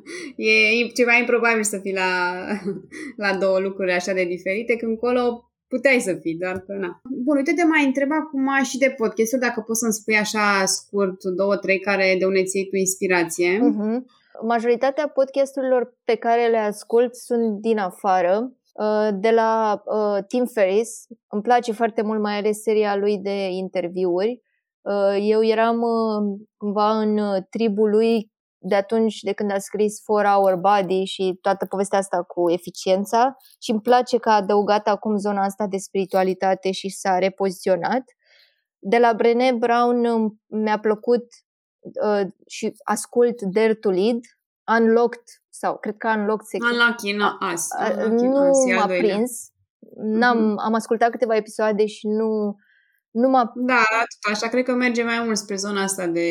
[0.82, 2.10] e ceva improbabil să fii la,
[3.24, 7.00] la două lucruri așa de diferite, când colo puteai să fii, doar că na.
[7.24, 11.24] Bun, uite, te mai întreb acum și de podcast dacă poți să-mi spui așa scurt
[11.24, 13.58] două, trei care de unde ți tu inspirație.
[13.58, 13.98] Uh-huh.
[14.46, 21.06] Majoritatea podcasturilor pe care le ascult sunt din afară, uh, de la uh, Tim Ferris.
[21.28, 24.42] Îmi place foarte mult mai ales seria lui de interviuri.
[24.88, 30.02] Uh, eu eram uh, cumva în uh, tribul lui de atunci de când a scris
[30.04, 34.88] For Our Body și toată povestea asta cu eficiența și îmi place că a adăugat
[34.88, 38.02] acum zona asta de spiritualitate și s-a repoziționat.
[38.78, 41.24] De la Brené Brown mi-a plăcut
[42.04, 44.20] uh, și ascult Dare to Lead,
[44.78, 47.68] Unlocked sau cred că Unlocked se Unlucky, no, us.
[48.22, 49.50] nu m-a prins.
[49.96, 50.64] N-am, mm-hmm.
[50.64, 52.56] Am ascultat câteva episoade și nu
[53.10, 53.50] nu mă...
[53.54, 53.82] Da,
[54.30, 56.28] așa cred că merge mai mult spre zona asta de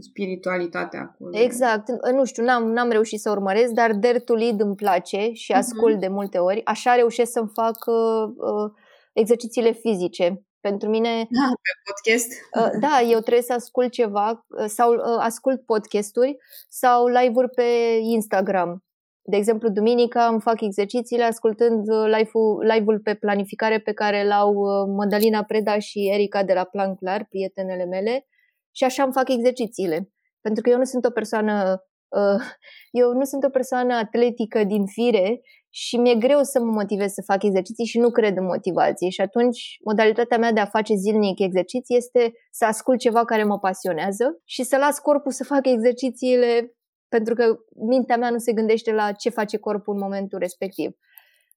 [0.00, 1.38] spiritualitate acolo.
[1.38, 1.88] Exact.
[2.12, 5.60] Nu știu, n-am, n-am reușit să urmăresc, dar Dare to Lead îmi place și mhm.
[5.60, 6.00] ascult uh-huh.
[6.00, 6.64] de multe ori.
[6.64, 8.70] Așa reușesc să-mi fac uh, uh,
[9.12, 10.44] exercițiile fizice.
[10.60, 11.08] Pentru mine...
[11.08, 12.32] Da, pe podcast?
[12.56, 16.36] Uh, da, eu trebuie să ascult ceva uh, sau uh, ascult podcasturi
[16.68, 18.84] sau live-uri pe Instagram.
[19.22, 24.54] De exemplu, duminica îmi fac exercițiile ascultând uh, live-ul, live-ul pe planificare pe care l-au
[24.54, 28.26] uh, Madalina Preda și Erica de la Plan Clar, prietenele mele.
[28.70, 30.10] și așa îmi fac exercițiile.
[30.40, 32.42] Pentru că eu nu sunt o persoană uh,
[33.02, 35.40] eu nu sunt o persoană atletică din fire
[35.72, 39.08] și mi-e greu să mă motivez să fac exerciții și nu cred în motivație.
[39.08, 43.58] Și atunci, modalitatea mea de a face zilnic exerciții este să ascult ceva care mă
[43.58, 46.74] pasionează și să las corpul să facă exercițiile
[47.10, 47.44] pentru că
[47.88, 50.90] mintea mea nu se gândește la ce face corpul în momentul respectiv.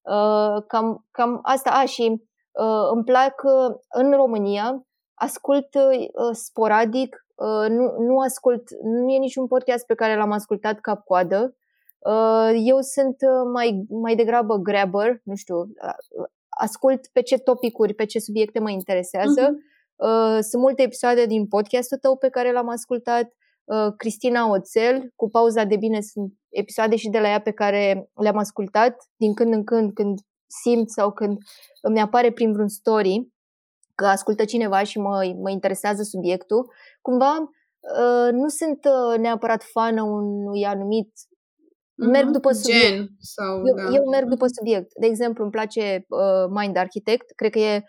[0.01, 1.69] Uh, cam, cam asta.
[1.69, 2.05] A, și
[2.51, 9.17] uh, îmi plac uh, în România, ascult uh, sporadic, uh, nu, nu ascult, nu e
[9.17, 11.55] niciun podcast pe care l-am ascultat cap-coadă.
[11.99, 17.93] Uh, eu sunt uh, mai, mai degrabă grabber, nu știu, uh, ascult pe ce topicuri,
[17.93, 19.49] pe ce subiecte mă interesează.
[19.49, 19.71] Uh-huh.
[20.39, 23.33] Sunt multe episoade din podcastul tău pe care l-am ascultat.
[23.97, 28.37] Cristina Oțel, cu pauza de bine sunt episoade și de la ea pe care le-am
[28.37, 31.37] ascultat din când în când, când simt sau când
[31.81, 33.31] îmi apare prin vreun story
[33.95, 36.71] că ascultă cineva și mă, mă interesează subiectul.
[37.01, 37.37] Cumva
[38.31, 38.79] nu sunt
[39.17, 41.11] neapărat fană unui anumit
[41.93, 42.11] Mm-hmm.
[42.11, 42.87] Merg după subiect.
[42.87, 43.95] Gen sau, eu, da.
[43.95, 44.91] eu merg după subiect.
[44.99, 47.31] De exemplu, îmi place uh, Mind Architect.
[47.35, 47.83] Cred că e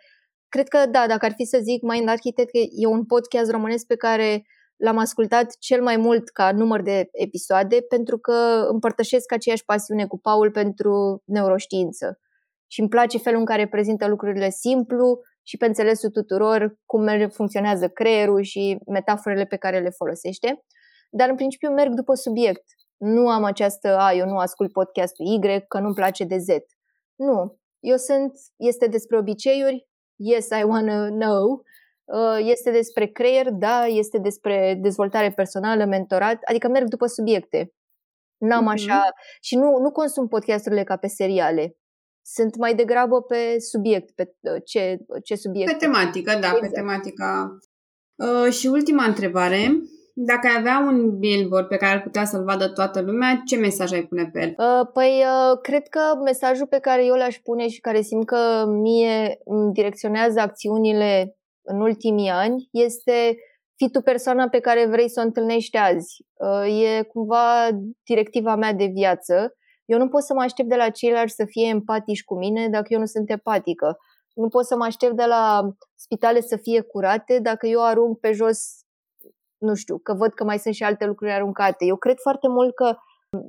[0.48, 3.96] Cred că da, dacă ar fi să zic Mind Architect, e un podcast românesc pe
[3.96, 4.46] care
[4.76, 10.18] l-am ascultat cel mai mult ca număr de episoade pentru că împărtășesc aceeași pasiune cu
[10.18, 12.18] Paul pentru neuroștiință.
[12.66, 17.88] Și îmi place felul în care prezintă lucrurile simplu și pe înțelesul tuturor cum funcționează
[17.88, 20.64] creierul și metaforele pe care le folosește.
[21.10, 22.64] Dar în principiu merg după subiect.
[22.96, 26.46] Nu am această, a, eu nu ascult podcastul Y, că nu-mi place de Z.
[27.14, 27.58] Nu.
[27.80, 31.60] Eu sunt, este despre obiceiuri, yes, I wanna know, uh,
[32.38, 37.72] este despre creier, da, este despre dezvoltare personală, mentorat, adică merg după subiecte.
[38.38, 38.72] N-am mm-hmm.
[38.72, 39.02] așa,
[39.40, 41.76] și nu, nu consum podcasturile ca pe seriale.
[42.26, 45.70] Sunt mai degrabă pe subiect, pe uh, ce, ce subiect.
[45.70, 46.60] Pe tematică, da, exact.
[46.60, 47.58] pe tematica.
[48.14, 49.72] Uh, și ultima întrebare.
[50.16, 53.92] Dacă ai avea un billboard pe care ar putea să-l vadă toată lumea, ce mesaj
[53.92, 54.48] ai pune pe el?
[54.48, 58.64] Uh, păi, uh, cred că mesajul pe care eu l-aș pune și care simt că
[58.66, 63.36] mie îmi direcționează acțiunile în ultimii ani este
[63.76, 66.26] fi tu persoana pe care vrei să o întâlnești azi.
[66.32, 67.68] Uh, e cumva
[68.04, 69.56] directiva mea de viață.
[69.84, 72.86] Eu nu pot să mă aștept de la ceilalți să fie empatici cu mine dacă
[72.88, 73.96] eu nu sunt empatică.
[74.34, 78.32] Nu pot să mă aștept de la spitale să fie curate dacă eu arunc pe
[78.32, 78.58] jos
[79.58, 81.84] nu știu, că văd că mai sunt și alte lucruri aruncate.
[81.84, 82.96] Eu cred foarte mult că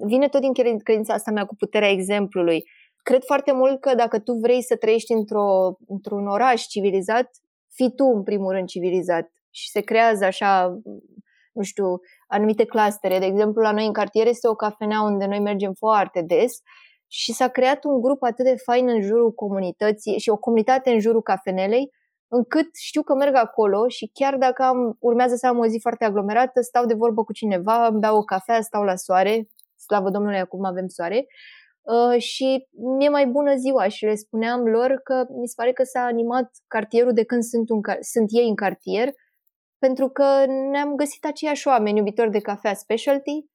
[0.05, 2.63] vine tot din credința asta mea cu puterea exemplului.
[3.03, 7.30] Cred foarte mult că dacă tu vrei să trăiești într-o, într-un oraș civilizat,
[7.76, 10.80] fii tu în primul rând civilizat și se creează așa,
[11.53, 11.86] nu știu,
[12.28, 13.19] anumite clustere.
[13.19, 16.57] De exemplu, la noi în cartier este o cafenea unde noi mergem foarte des
[17.07, 20.99] și s-a creat un grup atât de fain în jurul comunității și o comunitate în
[20.99, 21.91] jurul cafenelei
[22.28, 26.05] încât știu că merg acolo și chiar dacă am, urmează să am o zi foarte
[26.05, 29.47] aglomerată, stau de vorbă cu cineva, îmi beau o cafea, stau la soare,
[29.78, 31.26] slavă Domnului, acum avem soare,
[31.86, 32.67] uh, și
[32.97, 36.51] mi-e mai bună ziua și le spuneam lor că mi se pare că s-a animat
[36.67, 39.09] cartierul de când sunt, un, sunt ei în cartier,
[39.77, 43.45] pentru că ne-am găsit aceiași oameni iubitori de cafea specialty,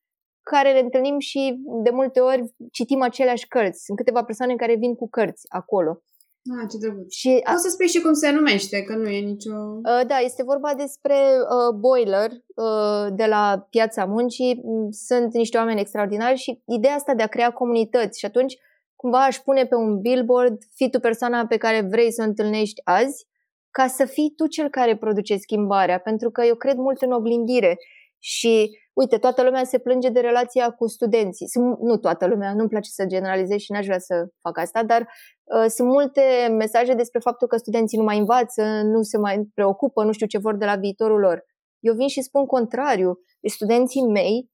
[0.43, 3.85] care le întâlnim și de multe ori citim aceleași cărți.
[3.85, 6.03] Sunt câteva persoane care vin cu cărți acolo.
[6.49, 7.13] Ah, ce drăguț.
[7.15, 7.51] Și a...
[7.51, 9.53] Poți să spui și cum se numește, că nu e nicio...
[9.53, 14.61] Uh, da, este vorba despre uh, Boiler uh, de la Piața Muncii.
[14.65, 18.57] Mm, sunt niște oameni extraordinari și ideea asta de a crea comunități și atunci
[18.97, 22.81] cumva aș pune pe un billboard fii tu persoana pe care vrei să o întâlnești
[22.85, 23.29] azi
[23.71, 27.79] ca să fii tu cel care produce schimbarea, pentru că eu cred mult în oglindire
[28.19, 31.47] și uite, toată lumea se plânge de relația cu studenții.
[31.81, 35.65] Nu toată lumea, nu-mi place să generalizez și n-aș vrea să fac asta, dar uh,
[35.69, 36.23] sunt multe
[36.59, 40.39] mesaje despre faptul că studenții nu mai învață, nu se mai preocupă, nu știu ce
[40.39, 41.45] vor de la viitorul lor.
[41.79, 43.21] Eu vin și spun contrariu.
[43.41, 44.51] Deci studenții mei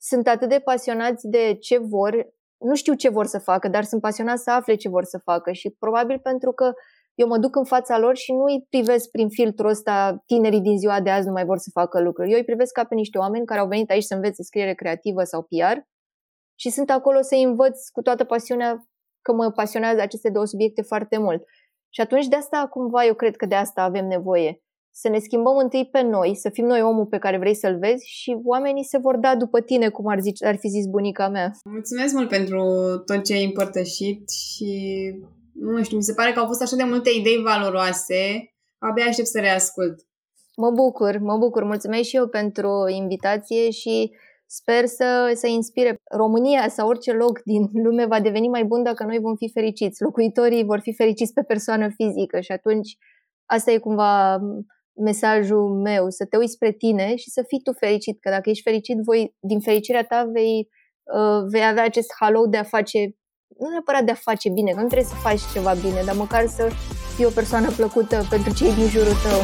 [0.00, 2.26] sunt atât de pasionați de ce vor,
[2.58, 5.52] nu știu ce vor să facă, dar sunt pasionați să afle ce vor să facă
[5.52, 6.72] și probabil pentru că
[7.14, 10.78] eu mă duc în fața lor și nu îi privesc prin filtrul ăsta, tinerii din
[10.78, 12.30] ziua de azi nu mai vor să facă lucruri.
[12.30, 15.22] Eu îi privesc ca pe niște oameni care au venit aici să învețe scriere creativă
[15.22, 15.78] sau PR
[16.54, 18.86] și sunt acolo să învăț cu toată pasiunea
[19.22, 21.42] că mă pasionează aceste două subiecte foarte mult.
[21.94, 24.62] Și atunci de asta cumva eu cred că de asta avem nevoie.
[24.94, 28.06] Să ne schimbăm întâi pe noi, să fim noi omul pe care vrei să-l vezi
[28.06, 31.50] și oamenii se vor da după tine, cum ar, zice, ar fi zis bunica mea.
[31.70, 32.62] Mulțumesc mult pentru
[33.06, 34.70] tot ce ai împărtășit și
[35.52, 39.28] nu știu, mi se pare că au fost așa de multe idei valoroase, abia aștept
[39.28, 40.06] să reascult.
[40.56, 41.64] Mă bucur, mă bucur.
[41.64, 44.10] Mulțumesc și eu pentru invitație și
[44.46, 49.04] sper să, să inspire România sau orice loc din lume va deveni mai bun dacă
[49.04, 50.02] noi vom fi fericiți.
[50.02, 52.96] Locuitorii vor fi fericiți pe persoană fizică și atunci
[53.46, 54.38] asta e cumva
[54.94, 58.62] mesajul meu, să te uiți spre tine și să fii tu fericit, că dacă ești
[58.62, 60.68] fericit, voi, din fericirea ta vei,
[61.16, 63.16] uh, vei avea acest halo de a face,
[63.62, 66.46] nu neapărat de a face bine, că nu trebuie să faci ceva bine, dar măcar
[66.46, 66.70] să
[67.14, 69.40] fii o persoană plăcută pentru cei din jurul tău.